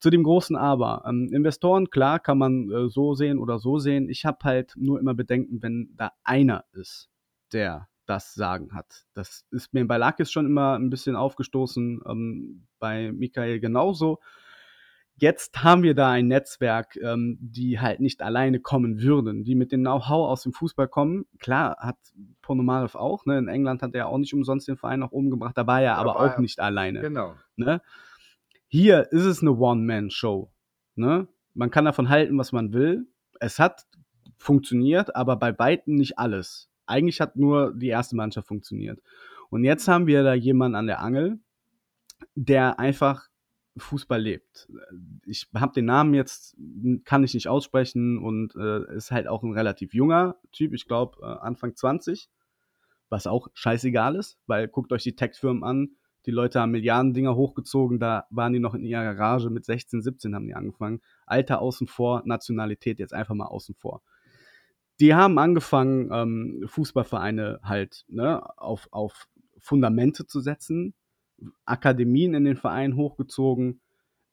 [0.00, 1.04] Zu dem großen Aber.
[1.06, 4.08] Ähm, Investoren, klar, kann man äh, so sehen oder so sehen.
[4.08, 7.10] Ich habe halt nur immer Bedenken, wenn da einer ist,
[7.52, 9.04] der das Sagen hat.
[9.12, 14.18] Das ist mir bei Lakis schon immer ein bisschen aufgestoßen, ähm, bei Michael genauso.
[15.20, 19.72] Jetzt haben wir da ein Netzwerk, ähm, die halt nicht alleine kommen würden, die mit
[19.72, 21.26] dem Know-how aus dem Fußball kommen.
[21.40, 21.96] Klar, hat
[22.40, 23.36] Ponomarev auch, ne?
[23.36, 25.96] in England hat er auch nicht umsonst den Verein nach oben gebracht, da war er
[25.96, 27.00] aber war auch er- nicht alleine.
[27.00, 27.34] Genau.
[27.56, 27.82] Ne?
[28.68, 30.50] Hier ist es eine One-Man-Show.
[30.94, 31.26] Ne?
[31.54, 33.06] Man kann davon halten, was man will.
[33.40, 33.86] Es hat
[34.36, 36.70] funktioniert, aber bei weitem nicht alles.
[36.86, 39.00] Eigentlich hat nur die erste Mannschaft funktioniert.
[39.50, 41.38] Und jetzt haben wir da jemanden an der Angel,
[42.34, 43.28] der einfach
[43.78, 44.68] Fußball lebt.
[45.24, 46.56] Ich habe den Namen jetzt,
[47.04, 51.18] kann ich nicht aussprechen und äh, ist halt auch ein relativ junger Typ, ich glaube
[51.22, 52.28] äh, Anfang 20,
[53.08, 55.90] was auch scheißegal ist, weil guckt euch die Tech-Firmen an,
[56.26, 60.02] die Leute haben Milliarden Dinger hochgezogen, da waren die noch in ihrer Garage mit 16,
[60.02, 61.00] 17 haben die angefangen.
[61.26, 64.02] Alter außen vor, Nationalität jetzt einfach mal außen vor.
[65.00, 69.28] Die haben angefangen, ähm, Fußballvereine halt ne, auf, auf
[69.58, 70.94] Fundamente zu setzen,
[71.64, 73.80] Akademien in den Verein hochgezogen,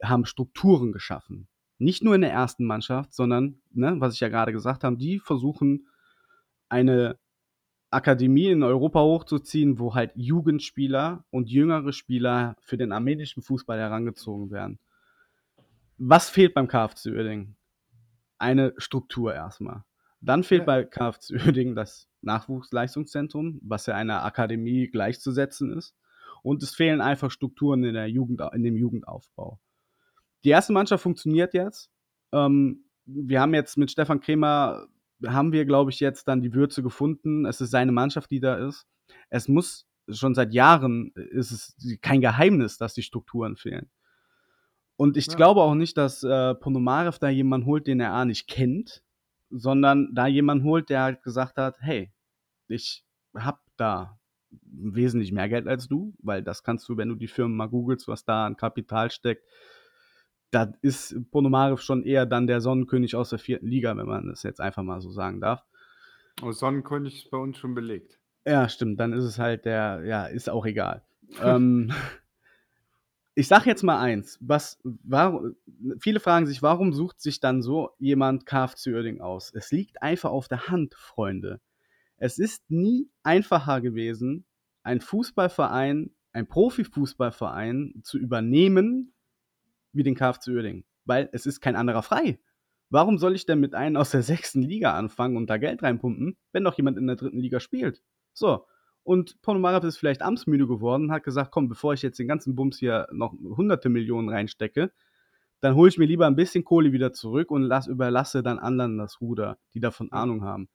[0.02, 1.48] haben Strukturen geschaffen.
[1.78, 5.20] Nicht nur in der ersten Mannschaft, sondern, ne, was ich ja gerade gesagt habe, die
[5.20, 5.88] versuchen,
[6.68, 7.20] eine
[7.96, 14.52] Akademie in Europa hochzuziehen, wo halt Jugendspieler und jüngere Spieler für den armenischen Fußball herangezogen
[14.52, 14.80] werden.
[15.98, 17.56] was fehlt beim KFC Uerdingen?
[18.38, 19.84] Eine Struktur erstmal.
[20.20, 20.66] Dann fehlt Ja.
[20.66, 25.96] bei KFC Uerdingen das Nachwuchsleistungszentrum, was ja einer Akademie gleichzusetzen ist.
[26.44, 29.60] Und es fehlen einfach Strukturen in, der Jugend, in dem Jugendaufbau.
[30.44, 31.90] Die erste Mannschaft funktioniert jetzt.
[32.34, 34.88] Ähm, wir haben jetzt mit Stefan Kremer,
[35.28, 37.46] haben wir, glaube ich, jetzt dann die Würze gefunden.
[37.46, 38.86] Es ist seine Mannschaft, die da ist.
[39.30, 43.90] Es muss schon seit Jahren, ist es kein Geheimnis, dass die Strukturen fehlen.
[44.98, 45.36] Und ich Ja.
[45.36, 49.04] glaube auch nicht, dass äh, Ponomarev da jemanden holt, den er A nicht kennt,
[49.50, 52.12] sondern da jemanden holt, der halt gesagt hat, hey,
[52.68, 53.04] ich
[53.36, 54.20] hab da
[54.62, 58.08] wesentlich mehr Geld als du, weil das kannst du, wenn du die Firmen mal googelst,
[58.08, 59.46] was da an Kapital steckt,
[60.56, 64.44] da ist Ponomarev schon eher dann der Sonnenkönig aus der vierten Liga, wenn man das
[64.44, 65.66] jetzt einfach mal so sagen darf.
[66.42, 68.20] Oh, Sonnenkönig ist bei uns schon belegt.
[68.46, 71.04] Ja, stimmt, dann ist es halt der, ja, ist auch egal.
[71.44, 71.92] ähm,
[73.34, 75.58] ich sag jetzt mal eins, was, warum,
[76.00, 79.52] viele fragen sich, warum sucht sich dann so jemand KFC Uerdingen aus?
[79.54, 81.60] Es liegt einfach auf der Hand, Freunde.
[82.16, 84.46] Es ist nie einfacher gewesen,
[84.84, 89.15] ein Fußballverein, ein Profifußballverein zu übernehmen,
[89.96, 90.84] wie den KFC Uerdingen.
[91.06, 92.40] Weil es ist kein anderer frei.
[92.90, 96.38] Warum soll ich denn mit einem aus der sechsten Liga anfangen und da Geld reinpumpen,
[96.52, 98.02] wenn doch jemand in der dritten Liga spielt?
[98.34, 98.66] So.
[99.04, 102.80] Und Ponomarev ist vielleicht amtsmüde geworden, hat gesagt, komm, bevor ich jetzt den ganzen Bums
[102.80, 104.92] hier noch hunderte Millionen reinstecke,
[105.62, 108.98] dann hole ich mir lieber ein bisschen Kohle wieder zurück und lass, überlasse dann anderen
[108.98, 110.70] das Ruder, die davon Ahnung haben.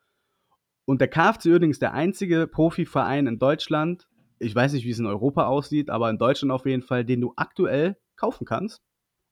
[0.85, 4.99] Und der KFC Uerdingen ist der einzige Profiverein in Deutschland, ich weiß nicht, wie es
[4.99, 8.81] in Europa aussieht, aber in Deutschland auf jeden Fall, den du aktuell kaufen kannst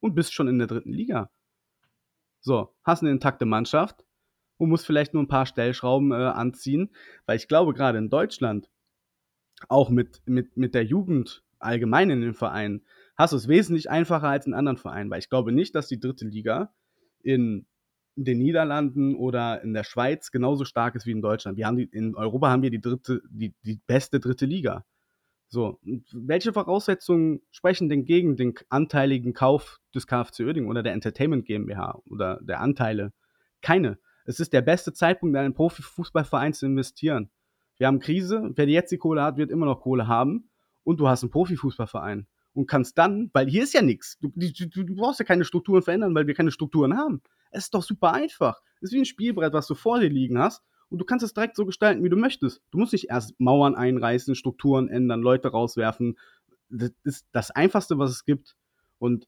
[0.00, 1.30] und bist schon in der dritten Liga.
[2.40, 4.04] So, hast eine intakte Mannschaft
[4.56, 6.90] und musst vielleicht nur ein paar Stellschrauben äh, anziehen,
[7.26, 8.70] weil ich glaube, gerade in Deutschland,
[9.68, 12.84] auch mit, mit, mit der Jugend allgemein in den Vereinen,
[13.16, 15.98] hast du es wesentlich einfacher als in anderen Vereinen, weil ich glaube nicht, dass die
[15.98, 16.72] dritte Liga
[17.22, 17.66] in
[18.14, 21.56] den Niederlanden oder in der Schweiz genauso stark ist wie in Deutschland.
[21.56, 24.84] Wir haben die, in Europa haben wir die dritte, die, die beste dritte Liga.
[25.50, 25.80] So,
[26.12, 32.02] welche Voraussetzungen sprechen denn gegen den anteiligen Kauf des KFC Uerdingen oder der Entertainment GmbH
[32.04, 33.14] oder der Anteile?
[33.62, 33.98] Keine.
[34.26, 37.30] Es ist der beste Zeitpunkt, in einen Profifußballverein zu investieren.
[37.78, 40.50] Wir haben Krise, wer jetzt die Kohle hat, wird immer noch Kohle haben
[40.84, 44.84] und du hast einen Profifußballverein und kannst dann, weil hier ist ja nichts, du, du,
[44.84, 47.22] du, brauchst ja keine Strukturen verändern, weil wir keine Strukturen haben.
[47.50, 48.60] Es ist doch super einfach.
[48.82, 51.34] Es ist wie ein Spielbrett, was du vor dir liegen hast und du kannst es
[51.34, 52.62] direkt so gestalten, wie du möchtest.
[52.70, 56.18] Du musst nicht erst Mauern einreißen, Strukturen ändern, Leute rauswerfen.
[56.70, 58.56] Das ist das Einfachste, was es gibt.
[58.98, 59.26] Und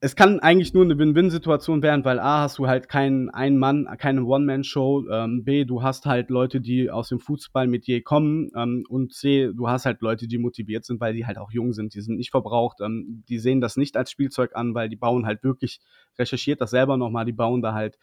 [0.00, 4.24] es kann eigentlich nur eine Win-Win-Situation werden, weil A, hast du halt keinen Ein-Mann, keine
[4.24, 8.84] One-Man-Show, ähm, B, du hast halt Leute, die aus dem Fußball mit je kommen ähm,
[8.90, 11.94] und C, du hast halt Leute, die motiviert sind, weil die halt auch jung sind,
[11.94, 15.24] die sind nicht verbraucht, ähm, die sehen das nicht als Spielzeug an, weil die bauen
[15.24, 15.80] halt wirklich,
[16.18, 17.98] recherchiert das selber nochmal, die bauen da halt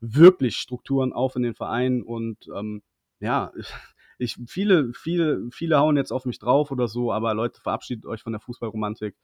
[0.00, 2.82] wirklich Strukturen auf in den Vereinen und ähm,
[3.20, 3.52] ja,
[4.18, 8.22] ich, viele, viele, viele hauen jetzt auf mich drauf oder so, aber Leute, verabschiedet euch
[8.22, 9.14] von der Fußballromantik.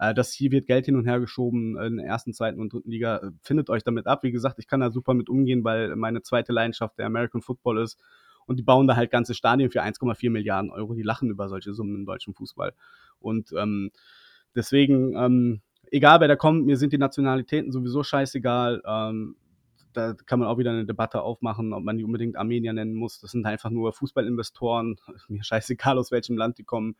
[0.00, 2.90] Äh, das hier wird Geld hin und her geschoben in der ersten, zweiten und dritten
[2.90, 3.30] Liga.
[3.42, 4.22] Findet euch damit ab.
[4.22, 7.78] Wie gesagt, ich kann da super mit umgehen, weil meine zweite Leidenschaft der American Football
[7.78, 8.00] ist.
[8.46, 10.94] Und die bauen da halt ganze Stadien für 1,4 Milliarden Euro.
[10.94, 12.72] Die lachen über solche Summen im deutschen Fußball.
[13.20, 13.92] Und ähm,
[14.54, 15.60] deswegen, ähm,
[15.92, 18.82] egal wer da kommt, mir sind die Nationalitäten sowieso scheißegal.
[18.84, 19.36] Ähm,
[19.92, 23.20] da kann man auch wieder eine Debatte aufmachen, ob man die unbedingt Armenier nennen muss.
[23.20, 24.96] Das sind einfach nur Fußballinvestoren.
[25.28, 26.96] Mir scheißegal, aus welchem Land die kommen,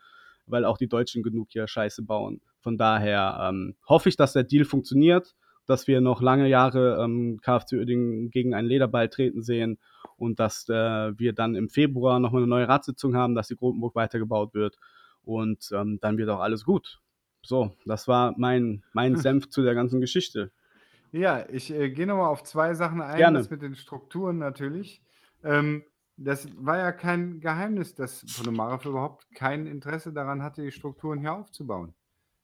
[0.47, 2.41] weil auch die Deutschen genug hier Scheiße bauen.
[2.61, 5.35] Von daher ähm, hoffe ich, dass der Deal funktioniert,
[5.67, 9.79] dass wir noch lange Jahre ähm, KFC Uerdingen gegen einen Lederball treten sehen
[10.17, 13.57] und dass äh, wir dann im Februar noch mal eine neue Ratssitzung haben, dass die
[13.57, 14.77] Grotenburg weitergebaut wird
[15.23, 17.01] und ähm, dann wird auch alles gut.
[17.43, 20.51] So, das war mein, mein Senf zu der ganzen Geschichte.
[21.13, 23.17] Ja, ich äh, gehe nochmal auf zwei Sachen ein.
[23.17, 23.39] Gerne.
[23.39, 25.03] Das mit den Strukturen natürlich.
[25.43, 25.85] Ähm,
[26.17, 31.33] das war ja kein Geheimnis, dass Ponomarev überhaupt kein Interesse daran hatte, die Strukturen hier
[31.33, 31.95] aufzubauen.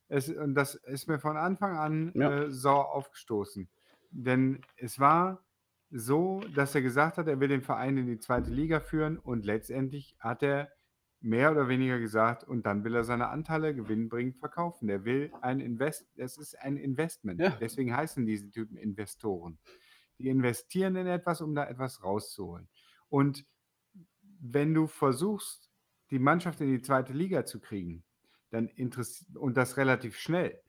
[0.09, 2.31] Es, und das ist mir von Anfang an Ja.
[2.45, 3.69] äh, sauer aufgestoßen.
[4.11, 5.45] Denn es war
[5.91, 9.45] so, dass er gesagt hat, er will den Verein in die zweite Liga führen und
[9.45, 10.71] letztendlich hat er
[11.21, 14.87] mehr oder weniger gesagt, und dann will er seine Anteile gewinnbringend verkaufen.
[14.87, 17.41] Der will ein Invest, es ist ein Investment.
[17.41, 17.51] Ja.
[17.61, 19.59] Deswegen heißen diese Typen Investoren.
[20.19, 22.69] Die investieren in etwas, um da etwas rauszuholen.
[23.09, 23.45] Und
[24.41, 25.71] wenn du versuchst,
[26.11, 28.05] die Mannschaft in die zweite Liga zu kriegen,
[28.51, 30.61] dann interessiert, und das relativ schnell,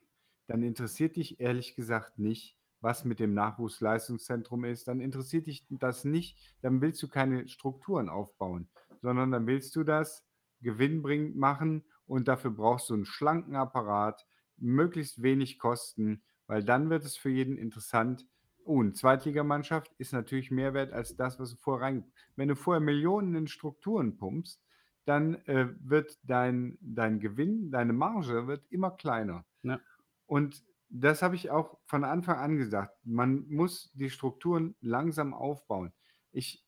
[0.47, 4.87] dann interessiert dich ehrlich gesagt nicht, was mit dem Nachwuchsleistungszentrum ist.
[4.87, 8.69] Dann interessiert dich das nicht, dann willst du keine Strukturen aufbauen,
[9.01, 10.26] sondern dann willst du das
[10.61, 14.25] gewinnbringend machen und dafür brauchst du einen schlanken Apparat,
[14.57, 18.25] möglichst wenig Kosten weil dann wird es für jeden interessant.
[18.63, 22.55] Oh, 'ne Zweitligamannschaft ist natürlich mehr wert als das, was du vorher rein wenn du
[22.55, 24.63] vorher Millionen in Strukturen pumpst,
[25.05, 29.45] dann, äh, wird dein dein Gewinn, deine Marge wird immer kleiner.
[29.63, 29.81] Ja.
[30.25, 32.97] Und das habe ich auch von Anfang an gesagt.
[33.05, 35.93] Man muss die Strukturen langsam aufbauen.
[36.31, 36.65] Ich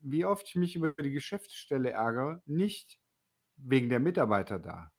[0.00, 2.99] wie oft ich mich über die Geschäftsstelle ärgere, nicht
[3.62, 4.92] wegen der Mitarbeiter da.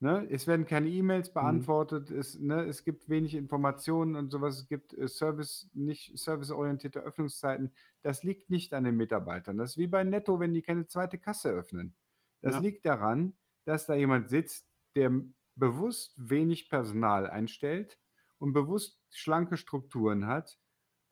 [0.00, 0.26] Ne?
[0.30, 1.68] Es werden keine E-Mails Mhm.
[1.68, 4.58] beantwortet, es ne, es gibt wenig Informationen und so was.
[4.60, 7.72] Es gibt, äh, Service nicht serviceorientierte Öffnungszeiten.
[8.02, 9.56] Das liegt nicht an den Mitarbeitern.
[9.58, 11.96] Das ist wie bei Netto, wenn die keine zweite Kasse öffnen.
[12.42, 12.60] Das Ja.
[12.60, 15.12] liegt daran, dass da jemand sitzt, der
[15.56, 17.98] bewusst wenig Personal einstellt
[18.38, 20.58] und bewusst schlanke Strukturen hat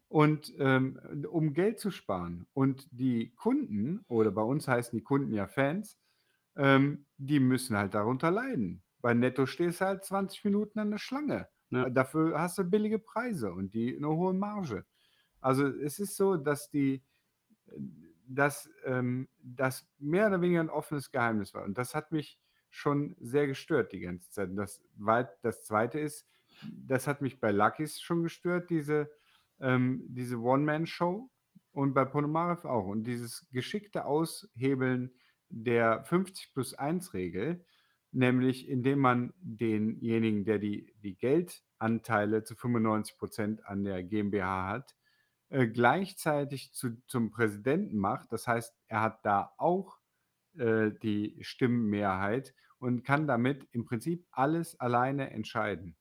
[0.09, 2.47] und, ähm, um Geld zu sparen.
[2.53, 5.99] Und die Kunden, oder bei uns heißen die Kunden ja Fans,
[6.57, 8.83] ähm, die müssen halt darunter leiden.
[9.01, 11.49] Bei Netto stehst du halt 20 Minuten an der Schlange.
[11.71, 11.87] Ja.
[11.87, 14.85] Äh, dafür hast du billige Preise und die 'ne hohe Marge.
[15.41, 17.05] Also, es ist so, dass die
[17.69, 17.81] äh,
[18.29, 21.65] dass, ähm, das mehr oder weniger 'n offenes Geheimnis war.
[21.65, 24.51] Und das hat mich schon sehr gestört die ganze Zeit.
[24.57, 24.83] Das
[25.43, 26.27] das Zweite ist,
[26.73, 29.11] das hat mich bei Luckys schon gestört, diese
[29.61, 31.31] ähm, diese One-Man-Show
[31.73, 32.87] und bei Ponomarev auch.
[32.89, 35.13] Und dieses geschickte Aushebeln
[35.53, 37.65] der 50+1-Regel,
[38.11, 44.97] nämlich indem man denjenigen, der die die Geldanteile zu 95% an der GmbH hat,
[45.51, 48.33] äh, gleichzeitig zu zum Präsidenten macht.
[48.33, 49.99] Das heißt, er hat da auch,
[50.57, 55.97] äh, die Stimmenmehrheit und kann damit im Prinzip alles alleine entscheiden.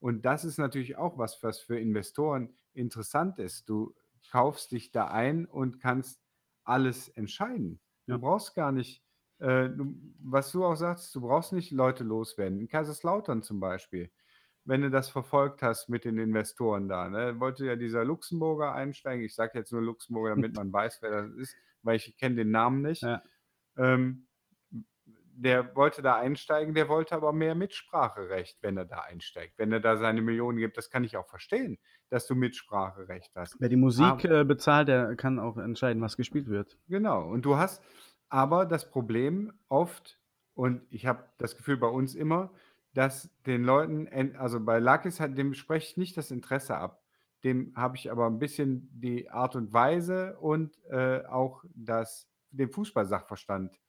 [0.00, 3.68] Und das ist natürlich auch was, was für Investoren interessant ist.
[3.68, 3.94] Du
[4.30, 6.20] kaufst dich da ein und kannst
[6.64, 7.80] alles entscheiden.
[8.06, 8.16] Ja.
[8.16, 9.02] Du brauchst gar nicht,
[9.38, 12.60] äh, du was du auch sagst, du brauchst nicht Leute loswerden.
[12.60, 14.10] In Kaiserslautern zum Beispiel,
[14.64, 19.24] wenn du das verfolgt hast mit den Investoren da, ne, wollte ja dieser Luxemburger einsteigen.
[19.24, 22.50] Ich sage jetzt nur Luxemburger, damit man weiß, wer das ist, weil ich kenne den
[22.50, 23.02] Namen nicht.
[23.02, 23.22] Ja.
[23.76, 24.26] Ähm,
[25.36, 29.58] der wollte da einsteigen, der wollte aber mehr Mitspracherecht, wenn er da einsteigt.
[29.58, 31.78] Wenn er da seine Millionen gibt, das kann ich auch verstehen,
[32.10, 33.58] dass du Mitspracherecht hast.
[33.60, 36.76] Wer die Musik, äh, bezahlt, der kann auch entscheiden, was gespielt wird.
[36.88, 37.28] Genau.
[37.28, 37.82] Und du hast
[38.28, 40.20] aber das Problem oft,
[40.54, 42.52] und ich habe das Gefühl bei uns immer,
[42.92, 47.02] dass den Leuten en also bei hat dem spreche ich nicht das Interesse ab.
[47.42, 52.70] Dem habe ich aber 'n bisschen die Art und Weise und, äh, auch das den
[52.70, 53.80] Fußballsachverstand,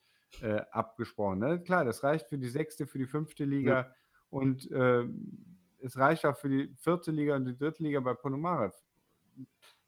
[0.42, 1.62] äh, abgesprochen, ne?
[1.64, 3.46] Klar, das reicht für die 6., für die 5.
[3.46, 3.96] Liga Ja.
[4.30, 7.12] und, ähm, es reicht auch für die 4.
[7.12, 7.84] Liga und die 3.
[7.84, 8.76] Liga bei Ponomarev.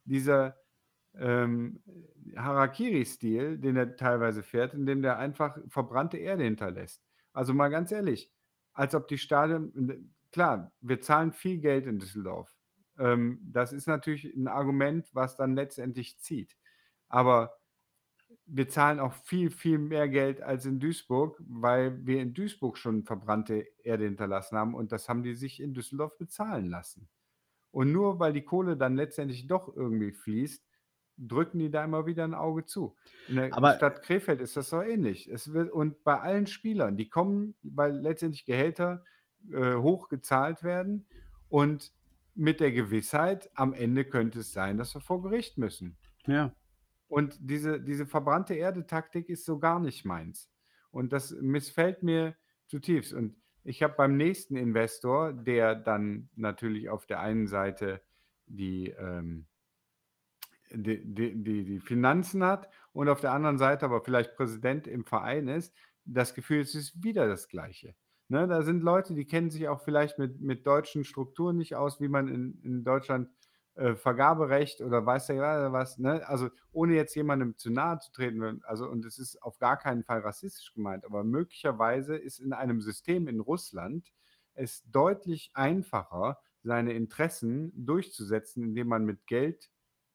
[0.06, 0.58] Dieser,
[1.16, 1.82] ähm,
[2.36, 7.04] Harakiri-Stil, den er teilweise fährt, indem der einfach verbrannte Erde hinterlässt.
[7.34, 8.34] Also, mal ganz ehrlich,
[8.74, 12.56] als ob die Stadien ne, klar, wir zahlen viel Geld in Düsseldorf.
[13.00, 16.58] Ähm, das ist natürlich 'n Argument, was dann letztendlich zieht.
[17.10, 17.54] Aber
[18.48, 23.04] wir zahlen auch viel, viel mehr Geld als in Duisburg, weil wir in Duisburg schon
[23.06, 27.10] verbrannte Erde hinterlassen haben und das haben die sich in Düsseldorf bezahlen lassen.
[27.72, 30.66] Und nur weil die Kohle dann letztendlich doch irgendwie fließt,
[31.18, 32.96] drücken die da immer wieder 'n Auge zu.
[33.28, 35.28] In der Aber Stadt Krefeld ist das doch ähnlich.
[35.30, 39.04] Es wird und bei allen Spielern, die kommen, weil letztendlich Gehälter,
[39.52, 41.08] äh, hoch gezahlt werden
[41.50, 41.94] und
[42.36, 45.98] mit der Gewissheit, am Ende könnte es sein, dass wir vor Gericht müssen.
[46.28, 46.54] Ja.
[47.08, 50.50] Und diese diese verbrannte Erde-Taktik ist so gar nicht meins.
[50.91, 52.36] Und das missfällt mir
[52.67, 53.13] zutiefst.
[53.13, 58.02] Und ich habe beim nächsten Investor, der dann natürlich auf der einen Seite
[58.46, 59.48] die, ähm
[60.72, 65.06] die die die die Finanzen hat und auf der anderen Seite aber vielleicht Präsident im
[65.06, 65.74] Verein ist,
[66.06, 67.96] das Gefühl, es ist wieder das Gleiche.
[68.30, 72.02] Ne, da sind Leute, die kennen sich auch vielleicht mit mit deutschen Strukturen nicht aus,
[72.02, 73.30] wie man in in Deutschland,
[73.78, 76.28] äh, Vergaberecht oder weiß der was, ne?
[76.28, 80.04] Also, ohne jetzt jemandem zu nahe zu treten, also, und es ist auf gar keinen
[80.04, 84.12] Fall rassistisch gemeint, aber möglicherweise ist in einem System in Russland
[84.56, 89.70] es deutlich einfacher, seine Interessen durchzusetzen, indem man mit Geld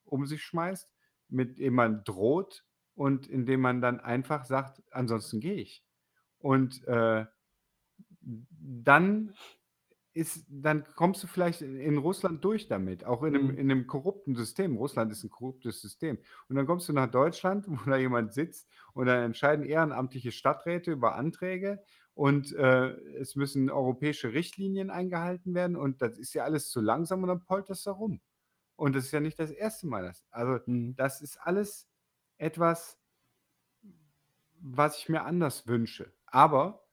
[0.05, 0.91] um sich schmeißt,
[1.29, 5.85] mit dem man droht und indem man dann einfach sagt: „Ansonsten gehe ich.“
[6.39, 7.27] Und, äh,
[8.23, 9.35] dann
[10.15, 13.57] ist dann kommst du vielleicht in Russland durch damit, auch in 'nem Mhm.
[13.57, 14.77] in 'nem korrupten System.
[14.77, 16.19] Russland ist 'n korruptes System.
[16.49, 20.93] Und dann kommst du nach Deutschland, wo da jemand sitzt und dann entscheiden ehrenamtliche Stadträte
[20.93, 21.83] über Anträge
[22.15, 27.23] und, äh, es müssen europäische Richtlinien eingehalten werden und das ist ja alles zu langsam
[27.23, 28.21] und dann polterst du rum.
[28.77, 29.89] Und das ist ja nicht das 1.
[29.89, 30.97] Mal, das also, Mhm.
[30.97, 31.89] das ist alles
[32.39, 32.95] etwas
[34.61, 36.15] was ich mir anders wünsche.
[36.27, 36.87] Aber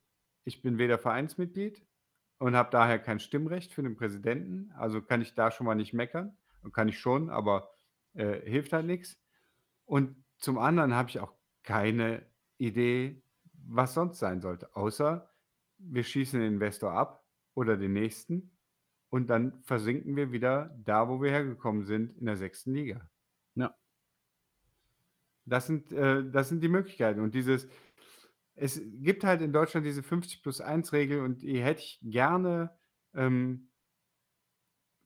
[0.43, 1.85] ich bin weder Vereinsmitglied
[2.39, 4.71] und habe daher kein Stimmrecht für den Präsidenten.
[4.77, 6.35] Also kann ich da schon mal nicht meckern.
[6.73, 7.71] Kann ich schon, aber
[8.13, 9.19] äh, hilft halt nichts.
[9.85, 12.25] Und zum anderen habe ich auch keine
[12.57, 13.21] Idee,
[13.67, 15.29] was sonst sein sollte, außer
[15.77, 17.23] wir schießen den Investor ab
[17.53, 18.51] oder den nächsten
[19.09, 23.09] und dann versinken wir wieder da, wo wir hergekommen sind, in der sechsten Liga.
[23.55, 23.75] Ja.
[25.45, 27.21] Das sind, äh, das sind die Möglichkeiten.
[27.21, 27.67] Und dieses,
[28.59, 32.77] es gibt halt in Deutschland diese 50 plus 1 Regel und die hätte ich gerne
[33.13, 33.69] ähm,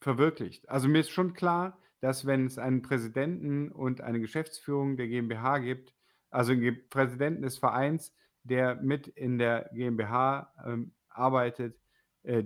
[0.02, 0.70] verwirklicht.
[0.70, 5.60] Also mir ist schon klar, dass wenn es einen Präsidenten und eine Geschäftsführung der GmbH
[5.60, 5.94] gibt,
[6.30, 8.14] also einen Präsidenten des Vereins,
[8.44, 11.80] der mit in der GmbH ähm, arbeitet,
[12.24, 12.44] äh,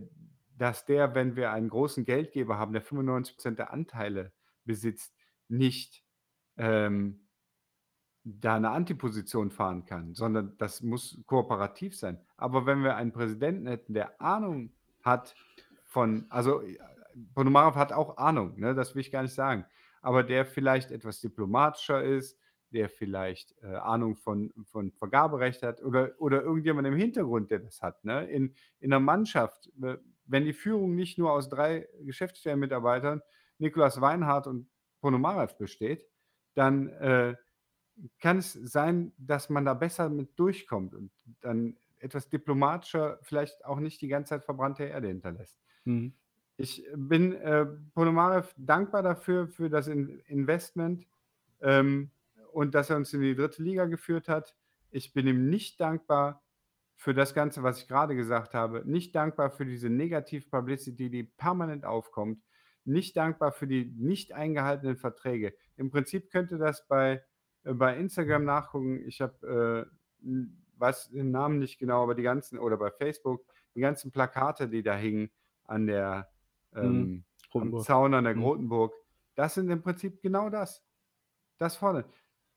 [0.57, 4.33] dass der, wenn wir einen großen Geldgeber haben, der 95% der Anteile
[4.65, 5.15] besitzt,
[5.47, 6.03] nicht
[6.57, 7.26] ähm,
[8.27, 12.19] da eine Antiposition fahren kann, sondern das muss kooperativ sein.
[12.35, 15.33] Aber wenn wir einen Präsidenten hätten, der Ahnung hat
[15.85, 16.61] von, also
[17.33, 19.65] Ponomarev hat auch Ahnung, ne, das will ich gar nicht sagen,
[20.01, 22.37] aber der vielleicht etwas diplomatischer ist,
[22.71, 27.81] der vielleicht äh, Ahnung von, von Vergaberecht hat oder, oder irgendjemand im Hintergrund, der das
[27.81, 28.03] hat.
[28.03, 28.25] Ne?
[28.29, 33.21] In, in einer Mannschaft, äh, wenn die Führung nicht nur aus drei Geschäftsstellenmitarbeitern,
[33.57, 36.05] Nikolaus Weinhardt und Ponomarev besteht,
[36.55, 37.35] dann äh,
[38.19, 43.79] kann es sein, dass man da besser mit durchkommt und dann etwas diplomatischer vielleicht auch
[43.79, 45.59] nicht die ganze Zeit verbrannte Erde hinterlässt.
[45.85, 46.13] Mhm.
[46.57, 51.07] Ich bin äh, Ponomarev dankbar dafür, für das in Investment
[51.61, 52.09] ähm,
[52.51, 54.55] und dass er uns in die dritte Liga geführt hat.
[54.89, 56.43] Ich bin ihm nicht dankbar
[56.95, 61.85] für das Ganze, was ich gerade gesagt habe, nicht dankbar für diese Negativ-Publicity, die permanent
[61.85, 62.41] aufkommt,
[62.85, 65.53] nicht dankbar für die nicht eingehaltenen Verträge.
[65.75, 67.23] Im Prinzip könnte das bei
[67.73, 69.07] bei Instagram nachgucken.
[69.07, 69.87] Ich habe,
[70.21, 74.67] äh, weiß den Namen nicht genau, aber die ganzen, oder bei Facebook, die ganzen Plakate,
[74.67, 75.29] die da hingen
[75.65, 76.29] an der
[76.71, 76.81] mhm.
[76.81, 78.41] ähm, am Zaun an der mhm.
[78.41, 78.93] Grotenburg,
[79.35, 80.83] das sind im Prinzip genau das.
[81.57, 82.05] Das vorne.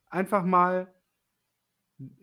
[0.06, 0.92] Einfach mal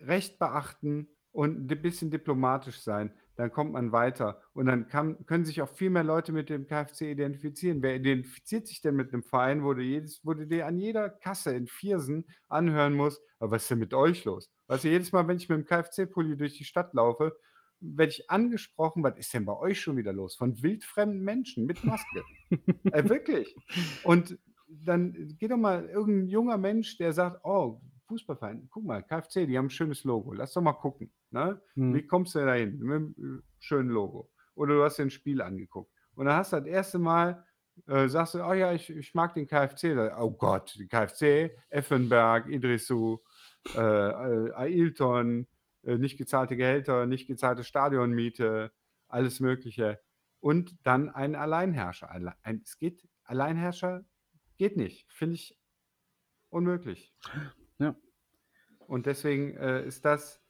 [0.02, 4.42] Recht beachten und ein bisschen diplomatisch sein dann kommt man weiter.
[4.54, 7.82] Und dann kann, können sich auch viel mehr Leute mit dem KFC identifizieren.
[7.84, 11.10] Wer identifiziert sich denn mit einem Verein, wo du, jedes, wo du dir an jeder
[11.10, 14.50] Kasse in Viersen anhören musst, aber was ist denn mit euch los?
[14.68, 17.38] Weißt du, jedes Mal, wenn ich mit dem KFC-Pulli durch die Stadt laufe,
[17.80, 20.36] werde ich angesprochen, was ist denn bei euch schon wieder los?
[20.36, 22.24] Von wildfremden Menschen mit Maske.
[22.92, 23.56] äh, wirklich.
[24.04, 29.46] Und dann geht doch mal irgendein junger Mensch, der sagt, oh, Fußballverein, guck mal, KFC,
[29.46, 31.12] die haben ein schönes Logo, lass doch mal gucken.
[31.32, 31.62] Ne?
[31.74, 31.94] Hm.
[31.94, 32.80] Wie kommst du da hin?
[32.80, 34.32] Mit einem äh, schönen Logo.
[34.56, 35.92] Oder du hast dir ein Spiel angeguckt.
[36.16, 37.46] Und dann hast du das erste Mal,
[37.86, 40.12] äh, sagst du, oh ja, ich, ich mag den KFC.
[40.18, 43.20] Oh Gott, die KFC, Effenberg, Idrisu,
[43.76, 45.48] äh, äh, Ailton,
[45.84, 48.72] äh, nicht gezahlte Gehälter, nicht gezahlte Stadionmiete,
[49.08, 50.00] alles Mögliche.
[50.40, 52.10] Und dann ein Alleinherrscher.
[52.10, 54.06] Ein, es geht, Alleinherrscher
[54.58, 55.06] geht nicht.
[55.12, 55.58] Finde ich
[56.50, 57.14] unmöglich.
[57.80, 57.96] Ja.
[58.80, 60.42] Und deswegen äh, ist das,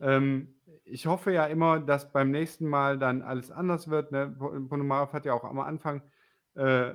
[0.00, 4.12] ähm, ich hoffe ja immer, dass beim nächsten Mal dann alles anders wird.
[4.12, 4.28] Ne?
[4.68, 6.02] Ponomarev hat ja auch am Anfang
[6.54, 6.92] äh,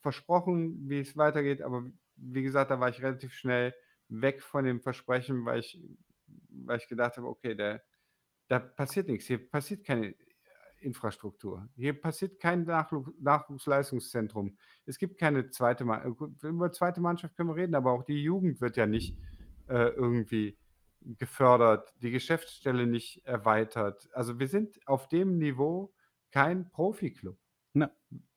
[0.00, 1.84] versprochen, wie es weitergeht, aber
[2.16, 3.74] wie gesagt, da war ich relativ schnell
[4.08, 5.80] weg von dem Versprechen, weil ich,
[6.50, 7.82] weil ich gedacht habe, okay, der,
[8.48, 10.14] da passiert nichts, hier passiert keine
[10.80, 17.50] Infrastruktur, hier passiert kein Nachwuchs Nachwuchsleistungszentrum, es gibt keine zweite Mannschaft, über zweite Mannschaft können
[17.50, 19.16] wir reden, aber auch die Jugend wird ja nicht
[19.68, 20.56] äh, irgendwie
[21.00, 24.08] gefördert, die Geschäftsstelle nicht erweitert.
[24.12, 25.94] Also wir sind auf dem Niveau
[26.30, 27.38] kein Profiklub.
[27.74, 27.90] Ja.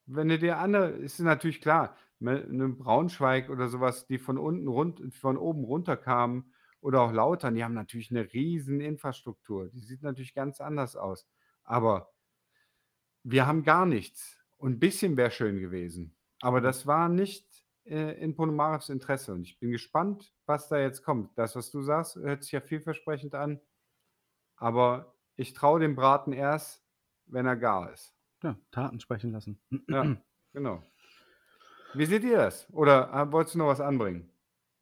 [0.06, 4.38] Wenn du dir andere, ist es natürlich klar, ne, eine Braunschweig oder sowas, die von
[4.38, 9.70] unten rund, von oben runter kamen oder auch Lautern, die haben natürlich eine riesen Infrastruktur.
[9.70, 11.28] Die sieht natürlich ganz anders aus.
[11.64, 12.11] Aber
[13.24, 14.38] wir haben gar nichts.
[14.58, 16.16] Und ein bisschen wäre schön gewesen.
[16.42, 17.48] Aber das war nicht
[17.86, 19.34] äh, in Ponomarevs Interesse.
[19.34, 21.38] Und ich bin gespannt, was da jetzt kommt.
[21.38, 23.60] Das, was du sagst, hört sich ja vielversprechend an.
[24.56, 26.84] Aber ich traue dem Braten erst,
[27.26, 28.16] wenn er gar ist.
[28.44, 29.60] Ja, Taten sprechen lassen.
[29.88, 30.16] Ja,
[30.54, 30.84] genau.
[31.94, 32.72] Wie seht ihr das?
[32.72, 34.30] Oder äh, wolltest du noch was anbringen?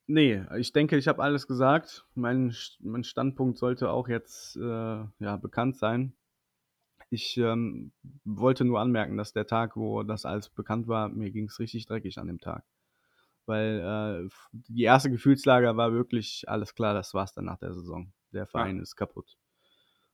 [0.07, 2.05] Nee, ich denke, ich habe alles gesagt.
[2.15, 4.59] Mein, mein Standpunkt sollte auch jetzt äh,
[5.19, 6.13] ja, bekannt sein.
[7.09, 7.91] Ich ähm,
[8.23, 11.85] wollte nur anmerken, dass der Tag, wo das alles bekannt war, mir ging es richtig
[11.87, 12.63] dreckig an dem Tag
[13.49, 13.79] weil
[14.23, 18.13] äh, die erste Gefühlslage war wirklich alles klar, das war's dann nach der Saison.
[18.31, 18.83] Der Verein ja.
[18.83, 19.37] ist kaputt.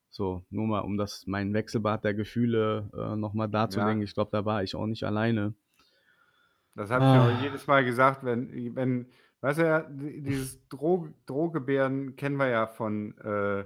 [0.09, 3.99] So, nur mal, um das mein Wechselbad der Gefühle äh, nochmal darzulegen.
[3.99, 4.05] Ja.
[4.05, 5.53] Ich glaube, da war ich auch nicht alleine.
[6.75, 7.27] Das habe ich ah.
[7.27, 9.07] auch jedes Mal gesagt, wenn, wenn,
[9.41, 13.65] weißt du ja, dieses Dro Drohgebären kennen wir ja von, äh,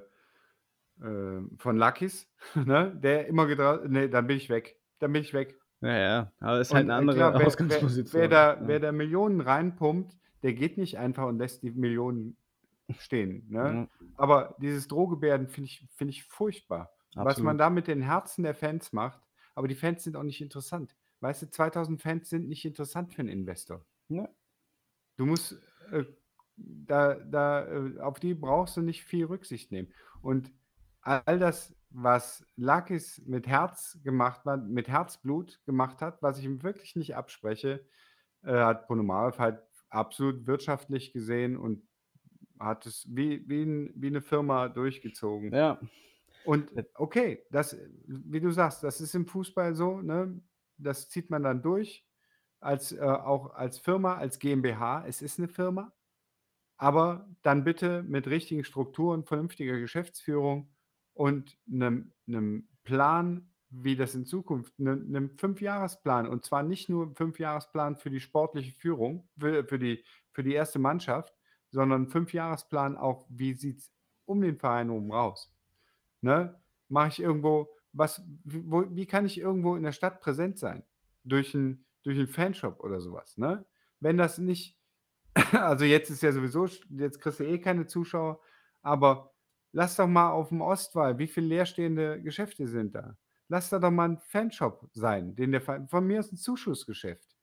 [1.01, 4.79] äh, von Luckys, ne, der immer getraut ne, dann bin ich weg.
[4.99, 5.59] Dann bin ich weg.
[5.81, 8.11] Ja, ja, aber ist halt Und, eine äh, andere klar, wer wer Ausgangsposition.
[8.11, 8.67] wer da Ja.
[8.67, 12.37] wer da Millionen reinpumpt, der geht nicht einfach und lässt die Millionen
[12.97, 13.81] stehen, ne?
[13.81, 16.91] Ja, Aber dieses Drohgebärden finde ich finde ich furchtbar.
[17.21, 17.57] Was man absolut.
[17.57, 19.21] da mit den Herzen der Fans macht,
[19.55, 20.95] aber die Fans sind auch nicht interessant.
[21.21, 23.85] Weißt du, 2.000 Fans sind nicht interessant für 'n Investor.
[24.09, 24.29] Ne.
[25.17, 25.53] Du musst,
[25.91, 26.05] äh,
[26.57, 29.93] da da, äh auf die brauchst du nicht viel Rücksicht nehmen.
[30.21, 30.51] Und
[31.01, 36.63] all das, was Lakis mit Herz gemacht hat mit Herzblut gemacht hat, was ich ihm
[36.63, 37.85] wirklich nicht abspreche,
[38.43, 41.87] äh, hat Ponomarev halt absolut wirtschaftlich gesehen und
[42.59, 45.53] hat es wie wie 'n wie 'ne Firma durchgezogen.
[45.53, 45.79] Ja.
[46.43, 47.77] Und Äh okay, das
[48.07, 50.41] wie du sagst, das ist im Fußball so, ne?
[50.77, 52.07] Das zieht man dann durch
[52.61, 55.05] als äh, auch als Firma, als GmbH.
[55.07, 55.93] Es ist 'ne Firma,
[56.77, 60.75] aber dann bitte mit richtigen Strukturen, vernünftiger Geschäftsführung
[61.19, 67.13] und 'nem 'nem Plan, wie das in Zukunft 'nen 'nem Fünfjahresplan und zwar nicht nur
[67.15, 71.35] Fünfjahresplan für die sportliche Führung, für für die für die erste Mannschaft,
[71.71, 73.91] sondern Fünfjahresplan auch, wie sieht's
[74.25, 75.53] um den Verein rum raus,
[76.21, 76.61] ne?
[76.89, 80.83] Mache ich irgendwo was wo wie kann ich irgendwo in der Stadt präsent sein?
[81.25, 83.65] Durch 'n durch Fanshop oder so was, ne?
[84.01, 84.77] Wenn das nicht
[85.53, 88.41] also jetzt ist ja sowieso jetzt kriegst du eh keine Zuschauer,
[88.83, 89.33] aber
[89.71, 93.17] lass doch mal auf'm Ostwall wie viel leerstehende Geschäfte sind da?
[93.49, 97.35] Lass da doch mal 'n Fanshop sein, den der von mir aus 'n Zuschussgeschäft,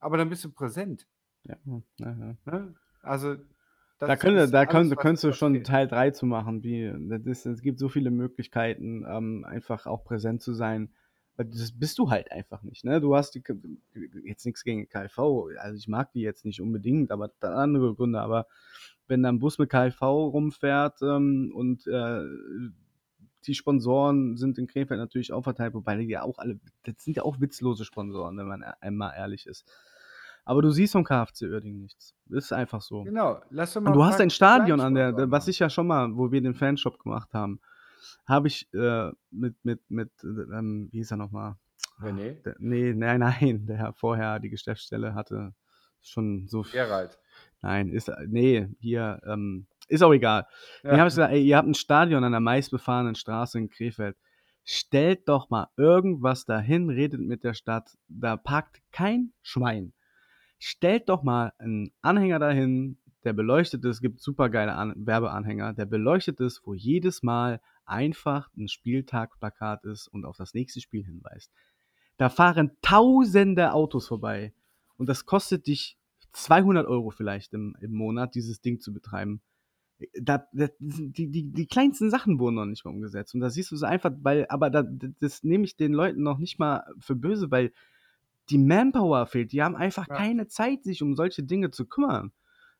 [0.00, 1.06] aber dann bist du präsent.
[1.46, 2.36] Ja, hm, ja, ja.
[2.46, 2.74] Ne?
[3.02, 3.36] Also,
[4.06, 5.62] Da das könnte ist da alles, könntest du schon fehlt.
[5.62, 10.04] Teil 3 zu machen, wie das ist es gibt so viele Möglichkeiten, ähm, einfach auch
[10.04, 10.92] präsent zu sein.
[11.36, 13.00] Weil das bist du halt einfach nicht, ne?
[13.00, 13.42] Du hast die
[14.24, 15.18] jetzt nix gegen KIV,
[15.58, 18.20] also ich mag die jetzt nicht unbedingt, aber andere Gründe.
[18.20, 18.46] Aber
[19.08, 22.22] wenn da 'n Bus mit KIV rumfährt, ähm, und, äh,
[23.46, 27.16] die Sponsoren sind in Krefeld natürlich auch verteilt, wobei die ja auch alle das sind
[27.16, 29.66] ja auch witzlose Sponsoren, wenn man e einmal ehrlich ist.
[30.46, 32.14] Aber du siehst vom KFC Uerdingen nichts.
[32.30, 33.08] Ist einfach so.
[33.08, 35.70] Genau, lass doch Und mal du 'n hast ein Stadion an der was ich ja
[35.70, 37.60] schon mal wo wir den Fanshop gemacht haben,
[38.26, 41.58] habe ich, äh, mit mit mit, ähm wie hieß er noch mal?
[42.00, 42.44] René?
[42.44, 45.54] Der ne, nein, nein, der vorher die Geschäftsstelle hatte,
[46.02, 47.18] schon so f Gerald.
[47.62, 50.46] nein, ist ne, hier, ähm ist auch egal.
[50.82, 50.90] Ja.
[50.98, 54.16] habe ich gesagt: „Ey, ihr habt 'n Stadion an der meistbefahrenen Straße in Krefeld.
[54.64, 57.96] Stellt doch mal irgendwas dahin, redet mit der Stadt.
[58.08, 59.92] Da parkt kein Schwein.
[60.58, 66.40] Stellt doch mal 'n Anhänger dahin, der beleuchtet ist.“ Gibt supergeile An Werbeanhänger, der beleuchtet
[66.40, 71.52] ist, wo jedes Mal einfach 'n Spieltagplakat ist und auf das nächste Spiel hinweist.
[72.18, 74.54] Da fahren tausende Autos vorbei
[74.98, 75.98] und das kostet dich
[76.32, 79.42] 200 € vielleicht im im Monat, dieses Ding zu betreiben.
[80.20, 83.72] Da da die die die kleinsten Sachen wurden noch nicht mal umgesetzt und da siehst
[83.72, 84.84] du so einfach weil aber da
[85.20, 87.72] das nehme ich den Leuten noch nicht mal für böse, weil
[88.50, 89.52] die Manpower fehlt.
[89.52, 90.24] Die haben einfach Ja.
[90.24, 92.32] keine Zeit, sich um solche Dinge zu kümmern.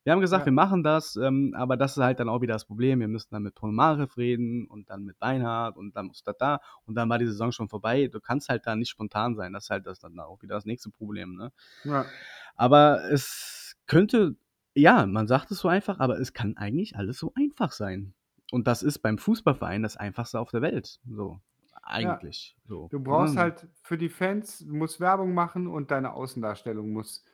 [0.05, 0.47] Wir haben gesagt: Ja.
[0.47, 3.01] „Wir machen das“, ähm, aber das ist halt dann auch wieder das Problem.
[3.01, 6.61] Wir müssten dann mit Ponomarev reden und dann mit Beinhard und dann muss das da
[6.87, 8.09] und dann war die Saison schon vorbei.
[8.09, 9.53] Du kannst halt da nicht spontan sein.
[9.53, 11.53] Das ist halt das dann auch wieder das nächste Problem, ne?
[11.85, 12.15] Ja.
[12.57, 14.37] Aber es könnte
[14.77, 18.13] ja, man sagt es so einfach, aber es kann eigentlich alles so einfach sein.
[18.51, 21.39] Und das ist beim Fußballverein das Einfachste auf der Welt, so
[22.01, 22.21] Ja.
[22.21, 23.41] eigentlich, so, Du brauchst ne?
[23.43, 27.25] halt für die Fans du musst Werbung machen und deine Außendarstellung muss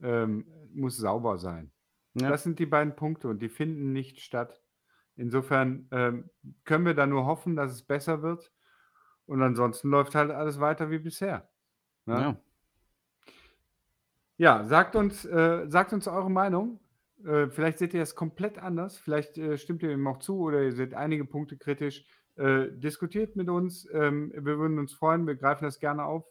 [0.00, 1.72] ähm, muss sauber sein.
[2.20, 2.30] Ja.
[2.30, 4.62] Das sind die beiden Punkte und die finden nicht statt.
[5.16, 6.30] Insofern, ähm,
[6.64, 8.52] können wir da nur hoffen, dass es besser wird
[9.26, 11.48] und ansonsten läuft halt alles weiter wie bisher,
[12.06, 12.20] ne?
[12.20, 12.40] Ja.
[14.40, 16.78] Ja, sagt uns äh, sagt uns eure Meinung.
[17.24, 18.96] Äh, vielleicht seht ihr das komplett anders.
[18.96, 22.06] Vielleicht, äh, stimmt ihr dem auch zu oder ihr seht einige Punkte kritisch.
[22.36, 23.88] Äh, diskutiert mit uns.
[23.92, 25.26] Ähm, wir würden uns freuen.
[25.26, 26.24] Wir greifen das gerne auf.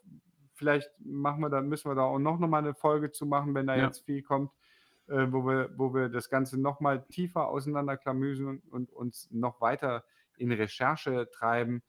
[0.54, 3.54] Vielleicht machen wir da müssen wir da auch noch noch mal 'ne Folge zu machen,
[3.54, 3.88] wenn da Ja.
[3.88, 4.52] jetzt viel kommt,
[5.08, 10.04] äh, wo wir wo wir das Ganze noch mal tiefer auseinanderklamüsern und uns noch weiter
[10.38, 11.82] in Recherche treiben.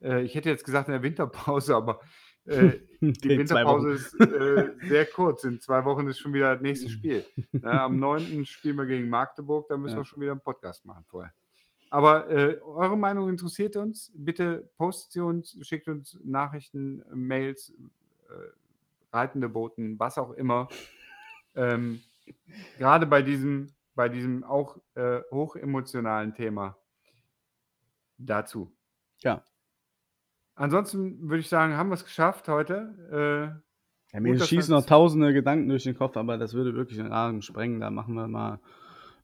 [0.00, 2.00] Äh, ich hätte jetzt gesagt in der Winterpause, aber,
[2.46, 3.84] äh, die In 2 Wochen.
[3.86, 5.44] Winterpause ist, äh, sehr kurz.
[5.44, 7.24] In 2 Wochen ist schon wieder das nächste Spiel.
[7.52, 8.46] Ne, am 9.
[8.46, 10.00] spielen wir gegen Magdeburg, da müssen Ja.
[10.00, 11.32] wir schon wieder 'n Podcast machen vorher.
[11.90, 14.12] Aber, äh, eure Meinung interessiert uns.
[14.14, 17.74] Bitte postet sie uns, schickt uns Nachrichten, Mails,
[18.28, 18.32] äh,
[19.12, 20.68] reitende Boten, was auch immer.
[21.56, 22.00] Ähm,
[22.78, 26.78] grade bei diesem bei diesem auch, äh, hochemotionalen Thema
[28.18, 28.72] dazu.
[29.22, 29.44] Ja.
[30.54, 33.60] Ansonsten würde ich sagen, haben wir's geschafft heute.
[34.12, 36.74] Äh, Ja, mir gut, schießen wir noch tausende Gedanken durch den Kopf, aber das würde
[36.74, 37.80] wirklich den Rahmen sprengen.
[37.80, 38.60] Da machen wir mal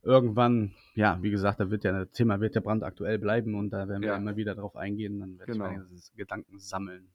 [0.03, 3.87] irgendwann, ja, wie gesagt, da wird ja das Thema wird ja brandaktuell bleiben und da
[3.87, 4.15] werden wir Ja.
[4.17, 5.19] immer wieder drauf eingehen.
[5.19, 5.65] Dann werde Genau.
[5.65, 5.85] meine
[6.15, 7.09] Gedanken sammeln.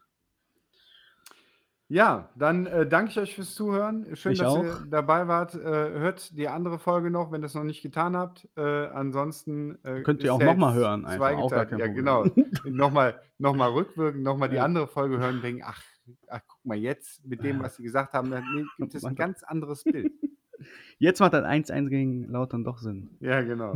[1.93, 4.17] Ja, dann äh, danke ich euch fürs Zuhören.
[4.17, 4.65] Schön, Ich dass auch.
[4.65, 5.55] ihr dabei wart.
[5.55, 8.49] Äh, hört die andere Folge noch, wenn ihr es noch nicht getan habt.
[8.57, 11.69] Äh, ansonsten äh, Könnt ihr ist auch ja noch mal jetzt hören, einfach, auch gar
[11.69, 11.69] zweigeteilt.
[11.95, 12.51] kein Ja, Problem.
[12.51, 12.71] genau.
[12.87, 14.65] nochmal noch mal rückwirkend, nochmal die Ja.
[14.65, 15.83] andere Folge hören und denken, ach,
[16.29, 19.09] ach, guck mal, jetzt mit dem, was sie gesagt haben, dann nee, gibt es ein
[19.13, 20.11] Macht- ganz anderes Bild.
[20.99, 23.17] Jetzt macht das 1-1 gegen Lautern doch Sinn.
[23.21, 23.75] Ja, genau.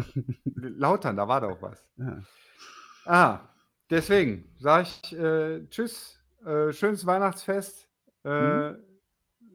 [0.54, 1.84] Lautern, da war doch was.
[1.96, 2.22] Ja.
[3.04, 3.40] Ah,
[3.90, 7.85] deswegen sage ich äh, Tschüss, äh, schönes Weihnachtsfest,
[8.26, 8.74] äh,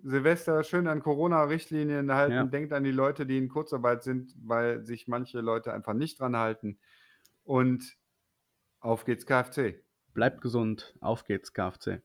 [0.04, 2.34] Silvester, schön an Corona-Richtlinien halten.
[2.34, 2.44] Ja.
[2.44, 6.36] Denkt an die Leute, die in Kurzarbeit sind, weil sich manche Leute einfach nicht dran
[6.36, 6.80] halten.
[7.44, 7.98] Und
[8.80, 9.84] auf geht's KFC.
[10.14, 12.02] Bleibt gesund, auf geht's, KFC.